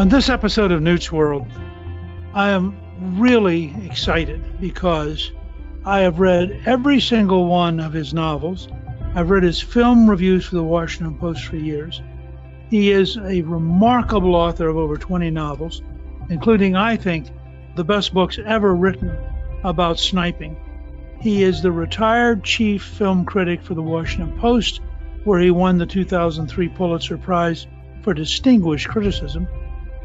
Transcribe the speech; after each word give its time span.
On 0.00 0.08
this 0.08 0.30
episode 0.30 0.72
of 0.72 0.80
Newt's 0.80 1.12
World, 1.12 1.46
I 2.32 2.52
am 2.52 2.74
really 3.18 3.74
excited 3.84 4.58
because 4.58 5.30
I 5.84 6.00
have 6.00 6.20
read 6.20 6.62
every 6.64 7.00
single 7.00 7.44
one 7.48 7.78
of 7.80 7.92
his 7.92 8.14
novels. 8.14 8.66
I've 9.14 9.28
read 9.28 9.42
his 9.42 9.60
film 9.60 10.08
reviews 10.08 10.46
for 10.46 10.54
the 10.54 10.62
Washington 10.62 11.18
Post 11.18 11.44
for 11.44 11.56
years. 11.56 12.00
He 12.70 12.90
is 12.90 13.18
a 13.18 13.42
remarkable 13.42 14.34
author 14.34 14.68
of 14.68 14.78
over 14.78 14.96
20 14.96 15.30
novels, 15.32 15.82
including, 16.30 16.76
I 16.76 16.96
think, 16.96 17.26
the 17.76 17.84
best 17.84 18.14
books 18.14 18.38
ever 18.46 18.74
written 18.74 19.14
about 19.64 19.98
sniping. 19.98 20.56
He 21.20 21.42
is 21.42 21.60
the 21.60 21.72
retired 21.72 22.42
chief 22.42 22.82
film 22.82 23.26
critic 23.26 23.60
for 23.60 23.74
the 23.74 23.82
Washington 23.82 24.38
Post, 24.38 24.80
where 25.24 25.40
he 25.40 25.50
won 25.50 25.76
the 25.76 25.84
2003 25.84 26.68
Pulitzer 26.70 27.18
Prize 27.18 27.66
for 28.00 28.14
distinguished 28.14 28.88
criticism. 28.88 29.46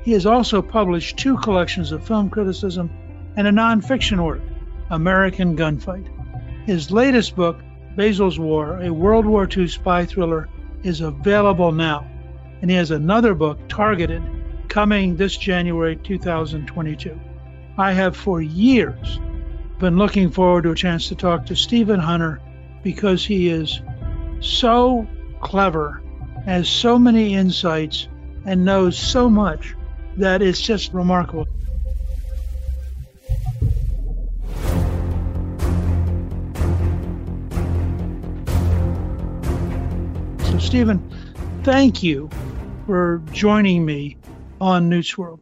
He 0.05 0.11
has 0.11 0.27
also 0.27 0.61
published 0.61 1.17
two 1.17 1.35
collections 1.37 1.91
of 1.91 2.05
film 2.05 2.29
criticism 2.29 2.91
and 3.35 3.47
a 3.47 3.51
nonfiction 3.51 4.23
work, 4.23 4.39
American 4.91 5.57
Gunfight. 5.57 6.07
His 6.67 6.91
latest 6.91 7.35
book, 7.35 7.59
Basil's 7.95 8.37
War, 8.37 8.83
a 8.83 8.93
World 8.93 9.25
War 9.25 9.49
II 9.51 9.67
spy 9.67 10.05
thriller, 10.05 10.47
is 10.83 11.01
available 11.01 11.71
now. 11.71 12.05
And 12.61 12.69
he 12.69 12.77
has 12.77 12.91
another 12.91 13.33
book, 13.33 13.57
Targeted, 13.67 14.21
coming 14.67 15.15
this 15.15 15.35
January 15.37 15.95
2022. 15.95 17.19
I 17.79 17.91
have 17.91 18.15
for 18.15 18.39
years 18.39 19.19
been 19.79 19.97
looking 19.97 20.29
forward 20.29 20.65
to 20.65 20.71
a 20.71 20.75
chance 20.75 21.07
to 21.07 21.15
talk 21.15 21.47
to 21.47 21.55
Stephen 21.55 21.99
Hunter 21.99 22.39
because 22.83 23.25
he 23.25 23.49
is 23.49 23.81
so 24.39 25.07
clever, 25.41 26.03
has 26.45 26.69
so 26.69 26.99
many 26.99 27.33
insights, 27.33 28.07
and 28.45 28.63
knows 28.63 28.95
so 28.95 29.27
much 29.31 29.73
that 30.17 30.41
it's 30.41 30.61
just 30.61 30.93
remarkable. 30.93 31.47
So, 40.43 40.59
Stephen, 40.59 41.01
thank 41.63 42.01
you 42.01 42.29
for 42.85 43.21
joining 43.31 43.85
me 43.85 44.17
on 44.61 44.89
Newt's 44.89 45.17
World. 45.17 45.41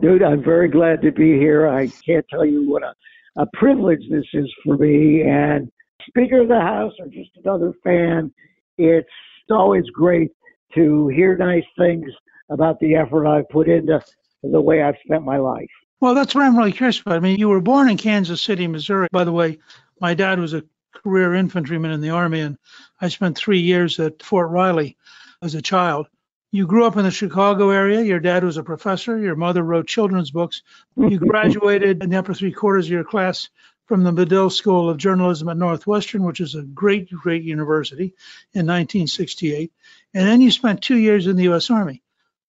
Dude, 0.00 0.22
I'm 0.22 0.42
very 0.42 0.68
glad 0.68 1.02
to 1.02 1.12
be 1.12 1.38
here. 1.38 1.68
I 1.68 1.88
can't 2.04 2.26
tell 2.28 2.44
you 2.44 2.68
what 2.68 2.82
a, 2.82 2.94
a 3.36 3.46
privilege 3.54 4.02
this 4.10 4.26
is 4.32 4.52
for 4.64 4.76
me. 4.76 5.22
And 5.22 5.70
Speaker 6.08 6.42
of 6.42 6.48
the 6.48 6.60
House 6.60 6.92
or 6.98 7.06
just 7.06 7.30
another 7.42 7.72
fan, 7.82 8.32
it's 8.76 9.08
always 9.50 9.84
great 9.92 10.30
to 10.74 11.08
hear 11.08 11.36
nice 11.36 11.64
things 11.78 12.10
about 12.50 12.78
the 12.80 12.96
effort 12.96 13.26
I've 13.26 13.48
put 13.48 13.68
into 13.68 14.02
the 14.42 14.60
way 14.60 14.82
I've 14.82 14.98
spent 15.04 15.24
my 15.24 15.38
life. 15.38 15.70
Well, 16.00 16.14
that's 16.14 16.34
what 16.34 16.44
I'm 16.44 16.56
really 16.56 16.72
curious 16.72 17.00
about. 17.00 17.16
I 17.16 17.20
mean, 17.20 17.38
you 17.38 17.48
were 17.48 17.60
born 17.60 17.88
in 17.88 17.96
Kansas 17.96 18.42
City, 18.42 18.66
Missouri. 18.66 19.08
By 19.10 19.24
the 19.24 19.32
way, 19.32 19.58
my 20.00 20.14
dad 20.14 20.38
was 20.38 20.52
a 20.52 20.64
career 20.92 21.34
infantryman 21.34 21.90
in 21.90 22.00
the 22.00 22.10
Army, 22.10 22.40
and 22.40 22.58
I 23.00 23.08
spent 23.08 23.36
three 23.36 23.60
years 23.60 23.98
at 23.98 24.22
Fort 24.22 24.50
Riley 24.50 24.96
as 25.42 25.54
a 25.54 25.62
child. 25.62 26.06
You 26.52 26.66
grew 26.66 26.84
up 26.84 26.96
in 26.96 27.04
the 27.04 27.10
Chicago 27.10 27.70
area. 27.70 28.02
Your 28.02 28.20
dad 28.20 28.44
was 28.44 28.58
a 28.58 28.62
professor. 28.62 29.18
Your 29.18 29.34
mother 29.34 29.62
wrote 29.62 29.88
children's 29.88 30.30
books. 30.30 30.62
You 30.96 31.18
graduated 31.30 32.02
in 32.02 32.10
the 32.10 32.18
upper 32.18 32.32
three 32.32 32.52
quarters 32.52 32.86
of 32.86 32.92
your 32.92 33.02
class 33.02 33.48
from 33.86 34.04
the 34.04 34.12
Medill 34.12 34.50
School 34.50 34.88
of 34.88 34.96
Journalism 34.96 35.48
at 35.48 35.56
Northwestern, 35.56 36.22
which 36.22 36.40
is 36.40 36.54
a 36.54 36.62
great, 36.62 37.10
great 37.10 37.42
university, 37.42 38.14
in 38.52 38.66
1968. 38.66 39.72
And 40.14 40.28
then 40.28 40.40
you 40.40 40.52
spent 40.52 40.80
two 40.80 40.96
years 40.96 41.26
in 41.26 41.34
the 41.34 41.44
U.S. 41.44 41.70
Army. 41.70 42.03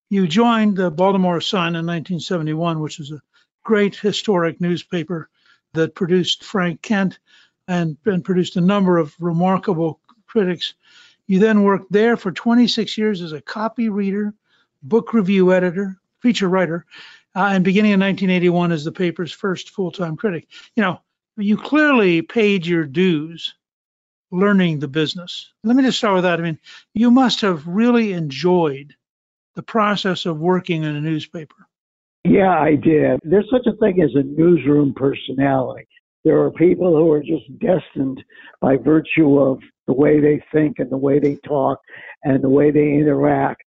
You 0.10 0.28
joined 0.28 0.78
the 0.78 0.92
Baltimore 0.92 1.42
Sun 1.42 1.76
in 1.76 1.86
1971, 1.86 2.80
which 2.80 3.00
is 3.00 3.12
a 3.12 3.22
great 3.64 3.96
historic 3.96 4.62
newspaper 4.62 5.30
that 5.74 5.96
produced 5.96 6.44
Frank 6.44 6.82
Kent 6.82 7.20
and, 7.68 7.98
and 8.06 8.24
produced 8.24 8.56
a 8.56 8.62
number 8.62 8.98
of 8.98 9.16
remarkable 9.20 10.00
critics. 10.28 10.76
You 11.28 11.40
then 11.40 11.64
worked 11.64 11.92
there 11.92 12.18
for 12.18 12.32
26 12.32 12.98
years 12.98 13.22
as 13.22 13.32
a 13.32 13.42
copy 13.42 13.90
reader, 13.90 14.34
book 14.84 15.14
review 15.14 15.54
editor, 15.54 16.00
feature 16.22 16.50
writer, 16.50 16.86
uh, 17.36 17.50
and 17.52 17.64
beginning 17.64 17.92
in 17.92 18.00
1981 18.00 18.72
as 18.72 18.84
the 18.84 18.92
paper's 18.92 19.32
first 19.32 19.72
full-time 19.72 20.18
critic. 20.18 20.48
You 20.76 20.84
know, 20.84 21.02
you 21.38 21.58
clearly 21.58 22.22
paid 22.22 22.66
your 22.66 22.86
dues 22.86 23.56
learning 24.32 24.80
the 24.80 24.88
business. 24.88 25.52
Let 25.64 25.76
me 25.76 25.84
just 25.84 25.98
start 25.98 26.14
with 26.14 26.24
that. 26.24 26.40
I 26.40 26.44
mean, 26.44 26.60
you 26.94 27.10
must 27.10 27.42
have 27.42 27.68
really 27.68 28.14
enjoyed 28.14 28.96
the 29.56 29.64
process 29.64 30.26
of 30.26 30.40
working 30.40 30.84
in 30.84 30.96
a 30.96 31.02
newspaper. 31.02 31.68
Yeah, 32.24 32.60
I 32.60 32.76
did. 32.76 33.20
There's 33.24 33.50
such 33.52 33.68
a 33.68 33.78
thing 33.78 34.02
as 34.02 34.12
a 34.16 34.24
newsroom 34.24 34.94
personality. 34.96 35.88
There 36.24 36.42
are 36.42 36.52
people 36.52 36.96
who 36.96 37.12
are 37.12 37.22
just 37.22 37.46
destined 37.60 38.24
by 38.62 38.78
virtue 38.78 39.38
of 39.40 39.60
the 39.86 39.94
way 39.94 40.20
they 40.20 40.44
think 40.52 40.80
and 40.80 40.90
the 40.90 40.98
way 40.98 41.20
they 41.20 41.36
talk 41.48 41.80
and 42.24 42.44
the 42.44 42.50
way 42.50 42.72
they 42.72 42.94
interact 42.94 43.62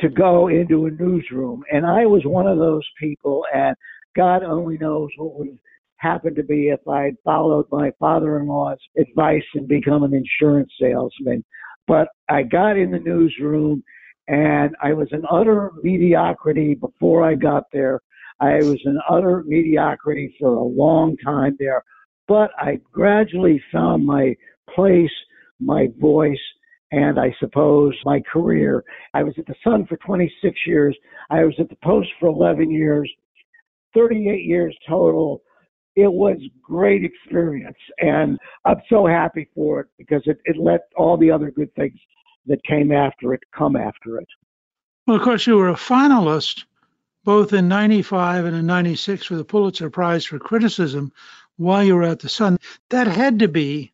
to 0.00 0.08
go 0.08 0.48
into 0.48 0.86
a 0.86 0.90
newsroom. 0.90 1.62
And 1.72 1.86
I 1.86 2.04
was 2.06 2.22
one 2.24 2.48
of 2.48 2.58
those 2.58 2.82
people, 3.00 3.44
and 3.54 3.76
God 4.16 4.42
only 4.42 4.78
knows 4.78 5.08
what 5.16 5.38
would 5.38 5.56
happened 5.98 6.36
to 6.36 6.42
be 6.42 6.68
if 6.68 6.86
I'd 6.86 7.16
followed 7.24 7.66
my 7.70 7.90
father-in-law's 7.98 8.78
advice 8.98 9.42
and 9.54 9.66
become 9.66 10.02
an 10.02 10.12
insurance 10.14 10.70
salesman. 10.80 11.44
But 11.86 12.08
I 12.28 12.42
got 12.42 12.76
in 12.76 12.90
the 12.90 12.98
newsroom 12.98 13.82
and 14.28 14.74
I 14.82 14.92
was 14.92 15.08
an 15.12 15.24
utter 15.30 15.72
mediocrity 15.82 16.74
before 16.74 17.24
I 17.24 17.34
got 17.34 17.64
there. 17.72 18.00
I 18.40 18.56
was 18.56 18.80
an 18.84 19.00
utter 19.08 19.44
mediocrity 19.46 20.34
for 20.38 20.54
a 20.54 20.62
long 20.62 21.16
time 21.24 21.56
there, 21.58 21.82
but 22.28 22.50
I 22.58 22.80
gradually 22.92 23.62
found 23.72 24.04
my 24.04 24.34
place, 24.74 25.10
my 25.60 25.88
voice, 25.98 26.40
and 26.92 27.18
I 27.18 27.34
suppose 27.40 27.94
my 28.04 28.20
career. 28.20 28.84
I 29.14 29.22
was 29.22 29.34
at 29.38 29.46
the 29.46 29.54
Sun 29.64 29.86
for 29.86 29.96
26 29.98 30.58
years. 30.66 30.96
I 31.30 31.44
was 31.44 31.54
at 31.58 31.68
the 31.68 31.78
Post 31.82 32.08
for 32.20 32.28
11 32.28 32.70
years, 32.70 33.10
38 33.94 34.44
years 34.44 34.76
total. 34.88 35.42
It 35.94 36.12
was 36.12 36.36
great 36.62 37.04
experience, 37.04 37.78
and 37.98 38.38
I'm 38.66 38.82
so 38.90 39.06
happy 39.06 39.48
for 39.54 39.80
it 39.80 39.86
because 39.96 40.22
it, 40.26 40.38
it 40.44 40.56
let 40.58 40.88
all 40.94 41.16
the 41.16 41.30
other 41.30 41.50
good 41.50 41.74
things 41.74 41.98
that 42.46 42.62
came 42.64 42.92
after 42.92 43.34
it 43.34 43.42
come 43.52 43.76
after 43.76 44.18
it. 44.18 44.28
Well, 45.06 45.16
of 45.16 45.22
course, 45.22 45.46
you 45.46 45.56
were 45.56 45.68
a 45.68 45.74
finalist 45.74 46.64
both 47.24 47.52
in 47.52 47.66
95 47.66 48.44
and 48.44 48.56
in 48.56 48.66
96 48.66 49.26
for 49.26 49.34
the 49.34 49.44
Pulitzer 49.44 49.90
Prize 49.90 50.24
for 50.24 50.38
Criticism 50.38 51.12
while 51.56 51.82
you 51.82 51.96
were 51.96 52.04
at 52.04 52.20
the 52.20 52.28
Sun. 52.28 52.56
That 52.90 53.08
had 53.08 53.40
to 53.40 53.48
be 53.48 53.92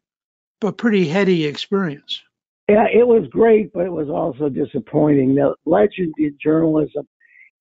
a 0.62 0.70
pretty 0.70 1.08
heady 1.08 1.46
experience. 1.46 2.22
Yeah, 2.68 2.86
it 2.92 3.06
was 3.06 3.26
great, 3.30 3.72
but 3.72 3.86
it 3.86 3.92
was 3.92 4.08
also 4.08 4.48
disappointing. 4.48 5.34
The 5.34 5.54
legend 5.64 6.14
in 6.18 6.36
journalism 6.42 7.08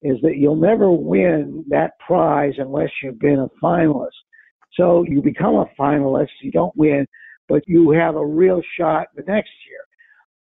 is 0.01 0.17
that 0.21 0.37
you'll 0.37 0.55
never 0.55 0.91
win 0.91 1.63
that 1.69 1.97
prize 2.05 2.53
unless 2.57 2.89
you've 3.01 3.19
been 3.19 3.39
a 3.39 3.49
finalist. 3.63 4.09
So 4.73 5.03
you 5.07 5.21
become 5.21 5.55
a 5.55 5.69
finalist, 5.79 6.29
you 6.41 6.51
don't 6.51 6.75
win, 6.75 7.07
but 7.47 7.63
you 7.67 7.91
have 7.91 8.15
a 8.15 8.25
real 8.25 8.61
shot 8.77 9.07
the 9.15 9.23
next 9.23 9.51
year. 9.69 9.79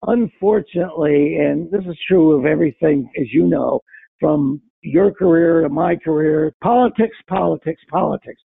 Unfortunately, 0.07 1.37
and 1.37 1.69
this 1.69 1.85
is 1.85 1.97
true 2.07 2.37
of 2.37 2.45
everything, 2.45 3.09
as 3.19 3.27
you 3.31 3.45
know, 3.45 3.81
from 4.19 4.61
your 4.81 5.11
career 5.11 5.61
to 5.61 5.69
my 5.69 5.95
career, 5.95 6.53
politics, 6.63 7.15
politics, 7.27 7.81
politics. 7.89 8.41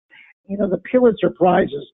You 0.48 0.58
know, 0.58 0.68
the 0.68 0.82
Pulitzer 0.90 1.30
Prizes 1.30 1.86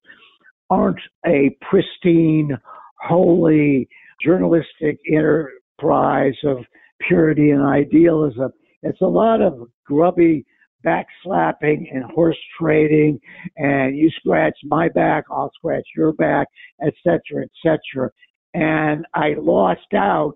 aren't 0.68 1.00
a 1.26 1.56
pristine, 1.70 2.56
holy 3.00 3.88
journalistic 4.24 4.98
enterprise 5.10 6.36
of 6.44 6.58
purity 7.06 7.50
and 7.50 7.62
idealism. 7.62 8.50
It's 8.82 9.00
a 9.00 9.06
lot 9.06 9.40
of 9.40 9.68
grubby 9.86 10.44
backslapping 10.84 11.84
and 11.92 12.04
horse 12.12 12.38
trading, 12.60 13.20
and 13.56 13.96
you 13.96 14.10
scratch 14.10 14.56
my 14.64 14.88
back, 14.88 15.24
I'll 15.30 15.52
scratch 15.54 15.86
your 15.96 16.12
back, 16.14 16.48
etc., 16.84 17.44
etc. 17.44 18.10
And 18.54 19.06
I 19.14 19.34
lost 19.38 19.94
out 19.94 20.34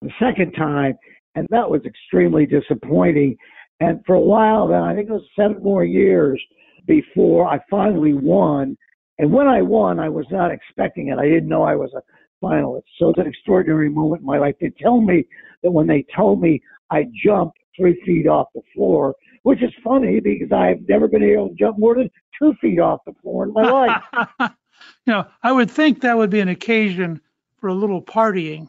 the 0.00 0.10
second 0.18 0.52
time 0.52 0.94
and 1.34 1.46
that 1.50 1.70
was 1.70 1.82
extremely 1.84 2.46
disappointing. 2.46 3.36
And 3.80 4.00
for 4.06 4.14
a 4.14 4.20
while, 4.20 4.68
then 4.68 4.82
I 4.82 4.94
think 4.94 5.08
it 5.08 5.12
was 5.12 5.26
seven 5.38 5.62
more 5.62 5.84
years 5.84 6.42
before 6.86 7.48
I 7.48 7.58
finally 7.70 8.12
won. 8.12 8.76
And 9.18 9.32
when 9.32 9.46
I 9.46 9.62
won, 9.62 9.98
I 9.98 10.08
was 10.08 10.26
not 10.30 10.50
expecting 10.50 11.08
it. 11.08 11.18
I 11.18 11.24
didn't 11.24 11.48
know 11.48 11.62
I 11.62 11.74
was 11.74 11.90
a 11.94 12.02
finalist. 12.44 12.82
So 12.98 13.10
it's 13.10 13.18
an 13.18 13.26
extraordinary 13.26 13.88
moment 13.88 14.20
in 14.20 14.26
my 14.26 14.38
life. 14.38 14.56
They 14.60 14.72
tell 14.80 15.00
me 15.00 15.24
that 15.62 15.70
when 15.70 15.86
they 15.86 16.04
told 16.14 16.40
me 16.40 16.60
I 16.90 17.06
jumped 17.24 17.58
three 17.76 18.00
feet 18.04 18.26
off 18.26 18.48
the 18.54 18.62
floor, 18.74 19.14
which 19.42 19.62
is 19.62 19.72
funny 19.82 20.20
because 20.20 20.52
I've 20.52 20.86
never 20.88 21.08
been 21.08 21.22
able 21.22 21.48
to 21.48 21.54
jump 21.54 21.78
more 21.78 21.94
than 21.94 22.10
two 22.38 22.54
feet 22.60 22.78
off 22.78 23.00
the 23.06 23.14
floor 23.22 23.44
in 23.44 23.52
my 23.52 23.62
life. 23.62 24.02
you 24.40 25.12
know, 25.12 25.26
I 25.42 25.52
would 25.52 25.70
think 25.70 26.00
that 26.02 26.16
would 26.16 26.30
be 26.30 26.40
an 26.40 26.48
occasion 26.48 27.20
for 27.62 27.68
a 27.68 27.74
little 27.74 28.02
partying 28.02 28.68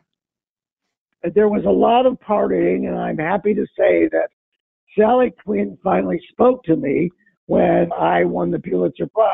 uh, 1.26 1.30
there 1.34 1.50
was 1.50 1.66
a 1.66 1.70
lot 1.70 2.06
of 2.06 2.20
partying, 2.20 2.88
and 2.88 2.98
I'm 2.98 3.18
happy 3.18 3.54
to 3.54 3.66
say 3.78 4.08
that 4.12 4.30
Sally 4.98 5.34
Quinn 5.44 5.78
finally 5.84 6.22
spoke 6.32 6.64
to 6.66 6.76
me 6.76 7.10
when 7.48 7.92
I 7.94 8.24
won 8.24 8.52
the 8.52 8.60
Pulitzer 8.60 9.08
Prize. 9.08 9.32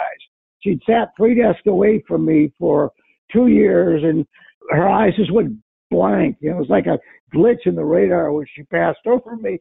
She'd 0.62 0.82
sat 0.88 1.10
three 1.18 1.36
desks 1.36 1.68
away 1.68 2.04
from 2.08 2.26
me 2.26 2.54
for 2.58 2.92
two 3.32 3.48
years, 3.48 4.04
and 4.04 4.26
her 4.70 4.88
eyes 4.88 5.14
just 5.16 5.32
went 5.32 5.58
blank. 5.92 6.38
It 6.42 6.56
was 6.56 6.70
like 6.70 6.86
a 6.86 7.00
glitch 7.36 7.66
in 7.66 7.76
the 7.76 7.84
radar 7.84 8.32
when 8.32 8.46
she 8.56 8.64
passed 8.64 9.06
over 9.06 9.36
me. 9.36 9.60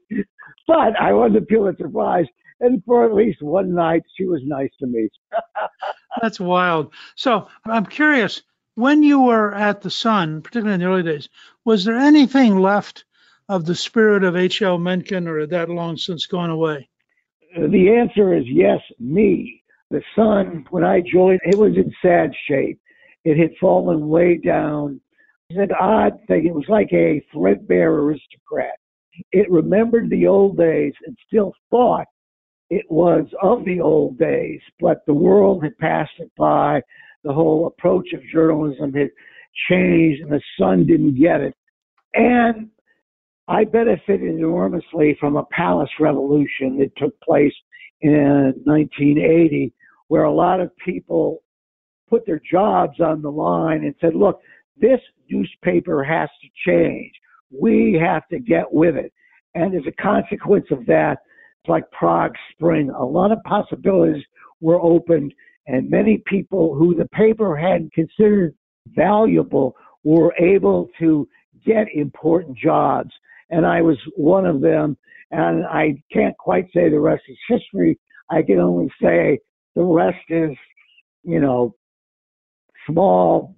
But 0.66 1.00
I 1.00 1.12
won 1.12 1.32
the 1.32 1.40
Pulitzer 1.40 1.88
Prize, 1.88 2.26
and 2.60 2.82
for 2.84 3.04
at 3.04 3.14
least 3.14 3.42
one 3.42 3.74
night, 3.74 4.02
she 4.16 4.26
was 4.26 4.40
nice 4.44 4.70
to 4.80 4.86
me. 4.86 5.08
That's 6.22 6.40
wild. 6.40 6.92
So 7.16 7.48
I'm 7.64 7.86
curious 7.86 8.42
when 8.78 9.02
you 9.02 9.20
were 9.20 9.52
at 9.54 9.80
the 9.80 9.90
Sun, 9.90 10.40
particularly 10.40 10.74
in 10.74 10.80
the 10.80 10.86
early 10.86 11.02
days, 11.02 11.28
was 11.64 11.84
there 11.84 11.98
anything 11.98 12.60
left 12.60 13.04
of 13.48 13.64
the 13.64 13.74
spirit 13.74 14.22
of 14.22 14.36
H.L. 14.36 14.78
Mencken, 14.78 15.26
or 15.26 15.40
had 15.40 15.50
that 15.50 15.68
long 15.68 15.96
since 15.96 16.26
gone 16.26 16.50
away? 16.50 16.88
The 17.56 17.90
answer 17.90 18.34
is 18.34 18.44
yes, 18.46 18.80
me. 19.00 19.64
The 19.90 20.00
Sun, 20.14 20.66
when 20.70 20.84
I 20.84 21.00
joined, 21.00 21.40
it 21.44 21.58
was 21.58 21.76
in 21.76 21.92
sad 22.00 22.30
shape. 22.46 22.78
It 23.24 23.36
had 23.36 23.50
fallen 23.60 24.08
way 24.08 24.36
down. 24.36 25.00
It's 25.50 25.58
an 25.58 25.76
odd 25.80 26.12
thing. 26.28 26.46
It 26.46 26.54
was 26.54 26.68
like 26.68 26.92
a 26.92 27.20
threadbare 27.32 27.94
aristocrat. 27.94 28.78
It 29.32 29.50
remembered 29.50 30.08
the 30.08 30.28
old 30.28 30.56
days 30.56 30.92
and 31.04 31.18
still 31.26 31.52
thought 31.70 32.06
it 32.70 32.84
was 32.88 33.26
of 33.42 33.64
the 33.64 33.80
old 33.80 34.18
days, 34.18 34.60
but 34.78 34.98
the 35.06 35.14
world 35.14 35.64
had 35.64 35.76
passed 35.78 36.12
it 36.18 36.30
by 36.38 36.82
the 37.24 37.32
whole 37.32 37.66
approach 37.66 38.12
of 38.12 38.20
journalism 38.32 38.92
had 38.92 39.10
changed 39.68 40.22
and 40.22 40.30
the 40.30 40.40
Sun 40.58 40.86
didn't 40.86 41.18
get 41.18 41.40
it. 41.40 41.54
And 42.14 42.68
I 43.48 43.64
benefited 43.64 44.22
enormously 44.22 45.16
from 45.18 45.36
a 45.36 45.44
palace 45.46 45.90
revolution 45.98 46.78
that 46.78 46.92
took 46.96 47.18
place 47.20 47.54
in 48.00 48.52
1980, 48.64 49.72
where 50.08 50.24
a 50.24 50.32
lot 50.32 50.60
of 50.60 50.76
people 50.76 51.42
put 52.08 52.24
their 52.26 52.40
jobs 52.50 53.00
on 53.00 53.22
the 53.22 53.30
line 53.30 53.84
and 53.84 53.94
said, 54.00 54.14
look, 54.14 54.40
this 54.80 55.00
newspaper 55.30 56.04
has 56.04 56.28
to 56.42 56.70
change. 56.70 57.12
We 57.50 57.98
have 58.00 58.26
to 58.28 58.38
get 58.38 58.72
with 58.72 58.96
it. 58.96 59.12
And 59.54 59.74
as 59.74 59.82
a 59.86 60.02
consequence 60.02 60.66
of 60.70 60.86
that, 60.86 61.18
it's 61.62 61.68
like 61.68 61.90
Prague 61.90 62.34
Spring. 62.52 62.90
A 62.90 63.04
lot 63.04 63.32
of 63.32 63.38
possibilities 63.44 64.22
were 64.60 64.80
opened 64.80 65.32
and 65.68 65.90
many 65.90 66.22
people 66.26 66.74
who 66.74 66.94
the 66.94 67.08
paper 67.08 67.54
had 67.54 67.92
considered 67.92 68.54
valuable 68.86 69.76
were 70.02 70.34
able 70.40 70.88
to 70.98 71.28
get 71.64 71.86
important 71.94 72.56
jobs. 72.56 73.10
And 73.50 73.66
I 73.66 73.82
was 73.82 73.98
one 74.16 74.46
of 74.46 74.62
them. 74.62 74.96
And 75.30 75.66
I 75.66 76.02
can't 76.10 76.36
quite 76.38 76.68
say 76.74 76.88
the 76.88 76.98
rest 76.98 77.22
is 77.28 77.36
history. 77.48 77.98
I 78.30 78.42
can 78.42 78.58
only 78.58 78.90
say 79.00 79.38
the 79.76 79.82
rest 79.82 80.24
is, 80.30 80.56
you 81.22 81.38
know, 81.38 81.74
small 82.86 83.54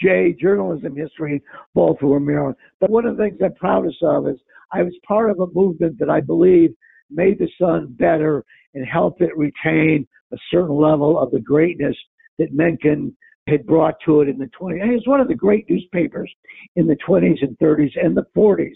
J 0.00 0.34
journalism 0.40 0.96
history, 0.96 1.34
in 1.34 1.40
Baltimore, 1.72 2.18
Maryland. 2.18 2.56
But 2.80 2.90
one 2.90 3.06
of 3.06 3.16
the 3.16 3.22
things 3.22 3.38
I'm 3.42 3.54
proudest 3.54 4.02
of 4.02 4.26
is 4.26 4.38
I 4.72 4.82
was 4.82 4.94
part 5.06 5.30
of 5.30 5.38
a 5.38 5.46
movement 5.54 6.00
that 6.00 6.10
I 6.10 6.20
believe 6.20 6.74
made 7.10 7.38
the 7.38 7.48
Sun 7.60 7.94
better 7.96 8.44
and 8.74 8.84
helped 8.84 9.20
it 9.20 9.36
retain 9.36 10.08
a 10.32 10.36
certain 10.50 10.76
level 10.76 11.18
of 11.18 11.30
the 11.30 11.40
greatness 11.40 11.96
that 12.38 12.52
Mencken 12.52 13.16
had 13.46 13.66
brought 13.66 13.96
to 14.04 14.20
it 14.20 14.28
in 14.28 14.38
the 14.38 14.50
20s. 14.58 14.82
It 14.82 14.94
was 14.94 15.06
one 15.06 15.20
of 15.20 15.28
the 15.28 15.34
great 15.34 15.68
newspapers 15.68 16.32
in 16.76 16.86
the 16.86 16.96
20s 17.06 17.42
and 17.42 17.58
30s 17.58 17.92
and 18.02 18.16
the 18.16 18.26
40s. 18.36 18.72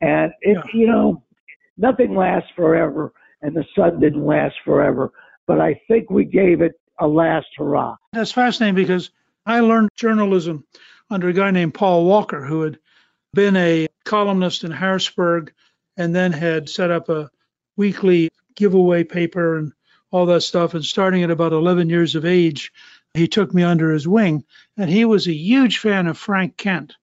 And 0.00 0.32
it, 0.42 0.56
yeah. 0.56 0.62
you 0.74 0.86
know, 0.86 1.22
nothing 1.78 2.14
lasts 2.14 2.50
forever, 2.54 3.12
and 3.40 3.56
the 3.56 3.64
Sun 3.76 4.00
didn't 4.00 4.24
last 4.24 4.56
forever. 4.64 5.12
But 5.46 5.60
I 5.60 5.80
think 5.88 6.10
we 6.10 6.24
gave 6.24 6.60
it 6.60 6.72
a 7.00 7.06
last 7.06 7.46
hurrah. 7.56 7.96
That's 8.12 8.32
fascinating 8.32 8.74
because 8.74 9.10
I 9.46 9.60
learned 9.60 9.90
journalism 9.96 10.64
under 11.10 11.28
a 11.28 11.32
guy 11.32 11.50
named 11.50 11.74
Paul 11.74 12.04
Walker, 12.04 12.44
who 12.44 12.62
had 12.62 12.78
been 13.34 13.56
a 13.56 13.88
columnist 14.04 14.64
in 14.64 14.70
Harrisburg 14.70 15.52
and 15.96 16.14
then 16.14 16.32
had 16.32 16.68
set 16.68 16.90
up 16.90 17.08
a 17.08 17.30
weekly 17.76 18.30
giveaway 18.54 19.04
paper 19.04 19.56
and 19.56 19.72
all 20.12 20.26
that 20.26 20.42
stuff. 20.42 20.74
And 20.74 20.84
starting 20.84 21.24
at 21.24 21.30
about 21.30 21.52
11 21.52 21.90
years 21.90 22.14
of 22.14 22.24
age, 22.24 22.72
he 23.14 23.26
took 23.26 23.52
me 23.52 23.64
under 23.64 23.90
his 23.90 24.06
wing. 24.06 24.44
And 24.76 24.88
he 24.88 25.04
was 25.04 25.26
a 25.26 25.32
huge 25.32 25.78
fan 25.78 26.06
of 26.06 26.16
Frank 26.16 26.56
Kent, 26.56 26.94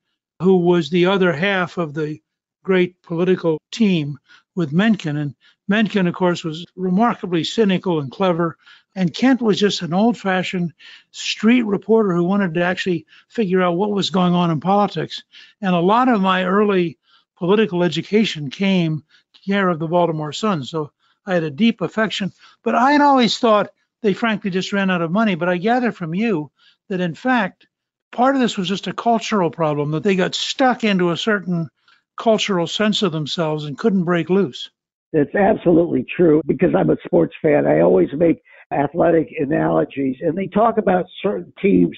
who 0.42 0.58
was 0.58 0.90
the 0.90 1.08
other 1.08 1.34
half 1.34 1.78
of 1.78 1.94
the 1.94 2.22
great 2.64 3.02
political 3.02 3.60
team 3.72 4.18
with 4.56 4.72
Mencken. 4.72 5.18
And 5.18 5.36
Mencken, 5.68 6.08
of 6.08 6.16
course, 6.16 6.44
was 6.44 6.66
remarkably 6.76 7.44
cynical 7.44 8.00
and 8.00 8.12
clever. 8.12 8.58
And 8.96 9.14
Kent 9.14 9.42
was 9.42 9.60
just 9.60 9.82
an 9.82 9.94
old 9.94 10.18
fashioned 10.18 10.74
street 11.12 11.64
reporter 11.64 12.14
who 12.14 12.24
wanted 12.24 12.54
to 12.56 12.64
actually 12.64 13.06
figure 13.28 13.62
out 13.62 13.78
what 13.78 13.92
was 13.92 14.10
going 14.10 14.34
on 14.34 14.52
in 14.52 14.60
politics. 14.60 15.24
And 15.62 15.76
a 15.76 15.80
lot 15.80 16.10
of 16.10 16.22
my 16.22 16.46
early 16.46 16.98
political 17.38 17.84
education 17.84 18.50
came 18.50 19.04
care 19.46 19.70
of 19.70 19.80
the 19.80 19.88
Baltimore 19.88 20.34
Sun. 20.34 20.64
So 20.64 20.92
I 21.30 21.36
had 21.36 21.44
a 21.44 21.52
deep 21.52 21.82
affection, 21.82 22.34
but 22.64 22.76
I 22.76 22.94
had 22.94 23.02
always 23.02 23.38
thought 23.38 23.70
they 24.02 24.14
frankly 24.14 24.50
just 24.50 24.74
ran 24.74 24.90
out 24.90 25.02
of 25.02 25.12
money. 25.12 25.36
But 25.36 25.50
I 25.50 25.58
gather 25.58 25.92
from 25.92 26.16
you 26.16 26.52
that 26.90 27.02
in 27.02 27.14
fact, 27.14 27.68
part 28.12 28.36
of 28.36 28.42
this 28.42 28.58
was 28.58 28.68
just 28.68 28.88
a 28.88 28.94
cultural 28.94 29.52
problem 29.52 29.92
that 29.92 30.04
they 30.04 30.16
got 30.16 30.36
stuck 30.36 30.84
into 30.84 31.12
a 31.12 31.18
certain 31.18 31.70
cultural 32.18 32.68
sense 32.68 33.02
of 33.02 33.12
themselves 33.12 33.66
and 33.66 33.78
couldn't 33.78 34.04
break 34.04 34.30
loose. 34.30 34.70
It's 35.14 35.34
absolutely 35.36 36.06
true 36.16 36.42
because 36.46 36.76
I'm 36.76 36.90
a 36.90 36.98
sports 37.06 37.36
fan. 37.42 37.66
I 37.66 37.82
always 37.82 38.10
make 38.14 38.42
athletic 38.72 39.30
analogies, 39.40 40.18
and 40.22 40.38
they 40.38 40.48
talk 40.48 40.78
about 40.78 41.06
certain 41.22 41.52
teams 41.62 41.98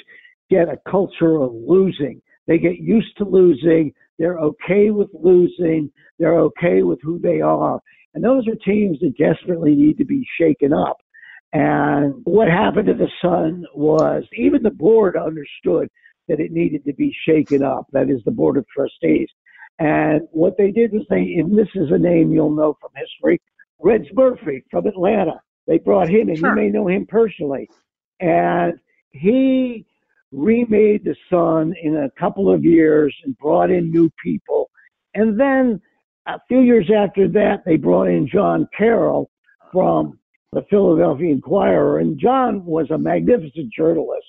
get 0.50 0.70
a 0.70 0.80
culture 0.90 1.42
of 1.42 1.54
losing. 1.54 2.22
They 2.48 2.58
get 2.58 2.78
used 2.78 3.18
to 3.18 3.26
losing. 3.26 3.94
They're 4.20 4.40
okay 4.40 4.92
with 4.92 5.10
losing. 5.14 5.92
They're 6.20 6.40
okay 6.40 6.84
with 6.84 7.00
who 7.02 7.20
they 7.20 7.42
are. 7.42 7.82
And 8.14 8.24
those 8.24 8.48
are 8.48 8.56
teams 8.56 9.00
that 9.00 9.18
desperately 9.18 9.76
need 9.76 9.98
to 9.98 10.06
be 10.06 10.28
shaken 10.40 10.74
up. 10.74 10.98
And 11.54 12.16
what 12.24 12.48
happened 12.48 12.88
to 12.88 12.94
the 12.94 13.10
Sun 13.22 13.66
was 13.74 14.24
even 14.36 14.64
the 14.64 14.72
board 14.72 15.18
understood 15.18 15.90
that 16.28 16.40
it 16.40 16.52
needed 16.52 16.86
to 16.86 16.94
be 16.94 17.16
shaken 17.26 17.64
up. 17.64 17.88
That 17.92 18.10
is 18.10 18.22
the 18.24 18.32
board 18.32 18.58
of 18.58 18.66
trustees. 18.68 19.30
And 19.80 20.22
what 20.32 20.58
they 20.58 20.72
did 20.72 20.92
was 20.94 21.04
they, 21.10 21.36
and 21.38 21.58
this 21.58 21.68
is 21.76 21.92
a 21.92 21.98
name 21.98 22.32
you'll 22.32 22.56
know 22.56 22.78
from 22.80 22.92
history, 22.96 23.42
Reg 23.80 24.08
Murphy 24.14 24.64
from 24.70 24.88
Atlanta. 24.88 25.42
They 25.68 25.80
brought 25.80 26.10
him 26.10 26.30
in. 26.30 26.36
Sure. 26.36 26.50
You 26.50 26.56
may 26.56 26.70
know 26.70 26.88
him 26.88 27.06
personally. 27.06 27.70
And 28.20 28.74
he 29.12 29.86
remade 30.32 31.04
the 31.04 31.16
Sun 31.30 31.74
in 31.82 31.98
a 31.98 32.12
couple 32.20 32.54
of 32.54 32.64
years 32.64 33.16
and 33.26 33.38
brought 33.38 33.72
in 33.72 33.92
new 33.92 34.10
people. 34.24 34.70
And 35.16 35.40
then 35.40 35.82
a 36.28 36.40
few 36.48 36.62
years 36.62 36.90
after 36.96 37.28
that, 37.30 37.64
they 37.66 37.78
brought 37.78 38.08
in 38.08 38.28
John 38.28 38.68
Carroll 38.78 39.30
from 39.72 40.20
the 40.52 40.64
Philadelphia 40.70 41.32
Inquirer. 41.32 42.00
And 42.00 42.20
John 42.20 42.66
was 42.66 42.90
a 42.92 42.98
magnificent 42.98 43.72
journalist. 43.76 44.26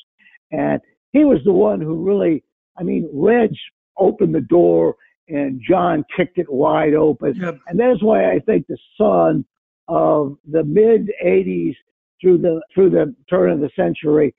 And 0.50 0.80
he 1.12 1.24
was 1.24 1.38
the 1.44 1.52
one 1.52 1.80
who 1.80 2.04
really, 2.04 2.44
I 2.78 2.82
mean, 2.82 3.08
Reg 3.12 3.50
opened 3.98 4.34
the 4.34 4.40
door 4.40 4.96
and 5.28 5.60
John 5.68 6.04
kicked 6.16 6.38
it 6.38 6.50
wide 6.50 6.94
open. 6.94 7.34
Yep. 7.36 7.58
And 7.66 7.78
that's 7.78 8.02
why 8.02 8.32
I 8.32 8.38
think 8.40 8.66
the 8.66 8.78
Sun 8.98 9.44
of 9.88 10.36
the 10.50 10.64
mid 10.64 11.10
80s 11.24 11.74
through 12.20 12.38
the 12.38 12.60
through 12.74 12.90
the 12.90 13.14
turn 13.28 13.50
of 13.50 13.60
the 13.60 13.70
century 13.76 14.34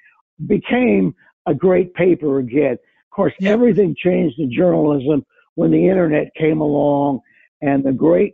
became 0.48 1.13
a 1.48 1.53
great 1.53 1.93
paper 1.93 2.39
again. 2.39 2.74
Of 2.74 3.15
course, 3.15 3.33
everything 3.41 3.95
changed 3.98 4.39
in 4.39 4.51
journalism 4.51 5.25
when 5.55 5.72
the 5.72 5.88
internet 5.88 6.33
came 6.36 6.62
along 6.62 7.19
and 7.63 7.84
the 7.84 7.91
great 7.91 8.34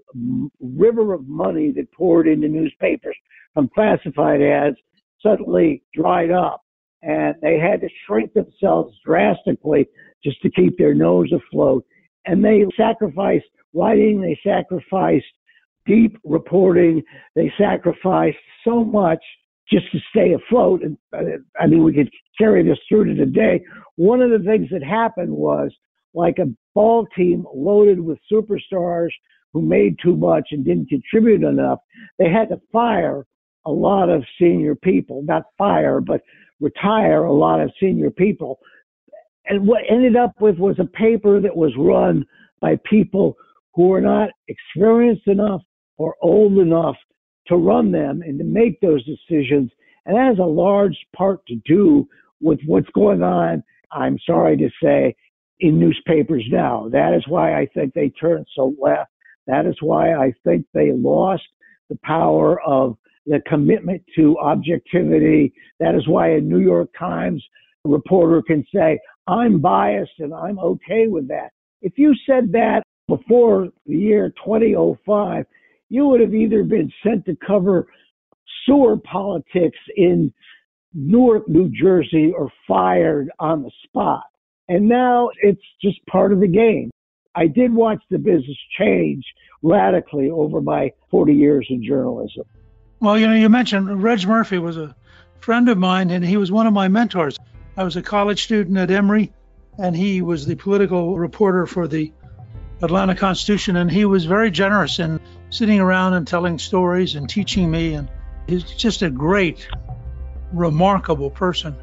river 0.60 1.14
of 1.14 1.28
money 1.28 1.72
that 1.72 1.92
poured 1.92 2.28
into 2.28 2.48
newspapers 2.48 3.16
from 3.54 3.70
classified 3.74 4.42
ads 4.42 4.78
suddenly 5.22 5.84
dried 5.94 6.32
up 6.32 6.62
and 7.02 7.36
they 7.42 7.60
had 7.60 7.80
to 7.82 7.90
shrink 8.06 8.34
themselves 8.34 8.98
drastically 9.06 9.88
just 10.24 10.42
to 10.42 10.50
keep 10.52 10.78
their 10.78 10.94
nose 10.94 11.32
afloat 11.32 11.86
and 12.26 12.44
they 12.44 12.66
sacrificed 12.76 13.46
writing, 13.74 14.22
they 14.22 14.38
sacrificed 14.44 15.26
deep 15.86 16.18
reporting, 16.24 17.02
they 17.36 17.52
sacrificed 17.58 18.38
so 18.64 18.84
much 18.84 19.20
just 19.72 19.92
to 19.92 20.00
stay 20.10 20.34
afloat. 20.34 20.82
And 20.84 20.98
uh, 21.16 21.38
I 21.60 21.68
mean, 21.68 21.84
we 21.84 21.94
could 21.94 22.10
carry 22.38 22.64
this 22.64 22.80
through 22.88 23.06
to 23.06 23.16
today. 23.16 23.62
One 23.96 24.22
of 24.22 24.32
the 24.32 24.46
things 24.48 24.68
that 24.72 24.84
happened 24.84 25.32
was 25.32 25.72
like 26.14 26.40
a 26.40 26.48
ball 26.80 27.08
team 27.16 27.46
loaded 27.54 28.00
with 28.00 28.18
superstars 28.32 29.10
who 29.54 29.62
made 29.62 29.96
too 30.04 30.16
much 30.16 30.50
and 30.52 30.64
didn't 30.64 30.90
contribute 30.90 31.44
enough. 31.44 31.80
They 32.18 32.30
had 32.30 32.50
to 32.50 32.62
fire 32.72 33.26
a 33.66 33.72
lot 33.72 34.10
of 34.10 34.24
senior 34.40 34.76
people, 34.76 35.24
not 35.24 35.44
fire, 35.58 36.00
but 36.00 36.22
retire 36.60 37.24
a 37.24 37.34
lot 37.34 37.62
of 37.62 37.72
senior 37.80 38.12
people 38.12 38.60
and 39.50 39.66
what 39.66 39.82
ended 39.90 40.16
up 40.16 40.34
with 40.40 40.58
was 40.58 40.78
a 40.80 40.86
paper 40.86 41.42
that 41.42 41.56
was 41.56 41.74
run 41.78 42.24
by 42.62 42.78
people 42.86 43.36
who 43.74 43.88
were 43.88 44.02
not 44.02 44.30
experienced 44.48 45.28
enough 45.28 45.62
or 45.98 46.16
old 46.22 46.60
enough 46.60 46.96
to 47.48 47.56
run 47.56 47.92
them 47.92 48.22
and 48.22 48.38
to 48.38 48.46
make 48.46 48.80
those 48.80 49.04
decisions. 49.06 49.72
And 50.06 50.16
that 50.16 50.28
has 50.28 50.40
a 50.40 50.44
large 50.44 50.98
part 51.16 51.46
to 51.48 51.56
do 51.66 52.08
with 52.42 52.60
what's 52.66 52.90
going 52.94 53.24
on, 53.24 53.64
I'm 53.92 54.18
sorry 54.26 54.56
to 54.58 54.70
say, 54.82 55.16
in 55.60 55.80
newspapers 55.80 56.46
now. 56.50 56.88
That 56.92 57.14
is 57.14 57.24
why 57.28 57.60
I 57.60 57.68
think 57.74 57.94
they 57.94 58.10
turned 58.10 58.48
so 58.56 58.74
left. 58.80 59.12
That 59.48 59.66
is 59.66 59.76
why 59.82 60.14
I 60.14 60.34
think 60.44 60.66
they 60.74 60.92
lost 60.92 61.44
the 61.90 61.98
power 62.04 62.62
of 62.62 62.98
the 63.26 63.42
commitment 63.48 64.04
to 64.16 64.38
objectivity. 64.40 65.54
That 65.80 65.96
is 65.96 66.08
why 66.08 66.30
a 66.30 66.42
New 66.42 66.60
York 66.60 66.90
Times 66.98 67.44
reporter 67.84 68.42
can 68.42 68.66
say, 68.74 69.00
I'm 69.28 69.60
biased 69.60 70.20
and 70.20 70.34
I'm 70.34 70.60
okay 70.60 71.08
with 71.08 71.28
that. 71.28 71.50
If 71.82 71.94
you 71.98 72.14
said 72.26 72.52
that 72.54 72.84
before 73.08 73.70
the 73.86 73.96
year 73.96 74.34
2005, 74.44 75.46
you 75.90 76.06
would 76.06 76.22
have 76.22 76.34
either 76.34 76.64
been 76.64 76.92
sent 77.04 77.26
to 77.26 77.36
cover 77.46 77.88
sewer 78.66 78.98
politics 78.98 79.78
in 79.96 80.32
Newark, 80.94 81.48
New 81.48 81.70
Jersey, 81.70 82.32
or 82.36 82.52
fired 82.68 83.30
on 83.40 83.64
the 83.64 83.72
spot. 83.84 84.24
And 84.70 84.88
now 84.88 85.32
it's 85.42 85.62
just 85.82 85.98
part 86.06 86.32
of 86.32 86.40
the 86.40 86.48
game. 86.48 86.92
I 87.36 87.48
did 87.48 87.74
watch 87.74 88.02
the 88.10 88.20
business 88.20 88.58
change 88.78 89.26
radically 89.64 90.30
over 90.30 90.62
my 90.62 90.92
40 91.10 91.34
years 91.34 91.68
in 91.70 91.84
journalism. 91.84 92.44
Well, 93.00 93.18
you 93.18 93.28
know, 93.28 93.34
you 93.34 93.50
mentioned 93.50 94.04
Reg 94.04 94.28
Murphy 94.28 94.60
was 94.60 94.78
a 94.78 94.96
friend 95.40 95.70
of 95.70 95.78
mine, 95.78 96.12
and 96.12 96.24
he 96.24 96.38
was 96.38 96.52
one 96.52 96.68
of 96.68 96.74
my 96.74 96.88
mentors. 96.88 97.38
I 97.76 97.84
was 97.84 97.96
a 97.96 98.02
college 98.02 98.44
student 98.44 98.78
at 98.78 98.92
Emory, 98.92 99.34
and 99.78 99.96
he 99.96 100.22
was 100.22 100.46
the 100.46 100.56
political 100.56 101.18
reporter 101.18 101.66
for 101.66 101.88
the 101.88 102.12
Atlanta 102.82 103.16
Constitution. 103.16 103.76
And 103.76 103.90
he 103.90 104.06
was 104.06 104.26
very 104.26 104.52
generous 104.52 105.00
in 105.00 105.20
sitting 105.50 105.80
around 105.80 106.14
and 106.14 106.28
telling 106.28 106.60
stories 106.60 107.16
and 107.16 107.28
teaching 107.28 107.72
me. 107.72 107.94
And 107.94 108.10
he's 108.48 108.64
just 108.64 109.02
a 109.02 109.10
great, 109.10 109.68
remarkable 110.54 111.30
person 111.30 111.76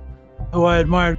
who 0.52 0.64
I 0.64 0.78
admired. 0.78 1.18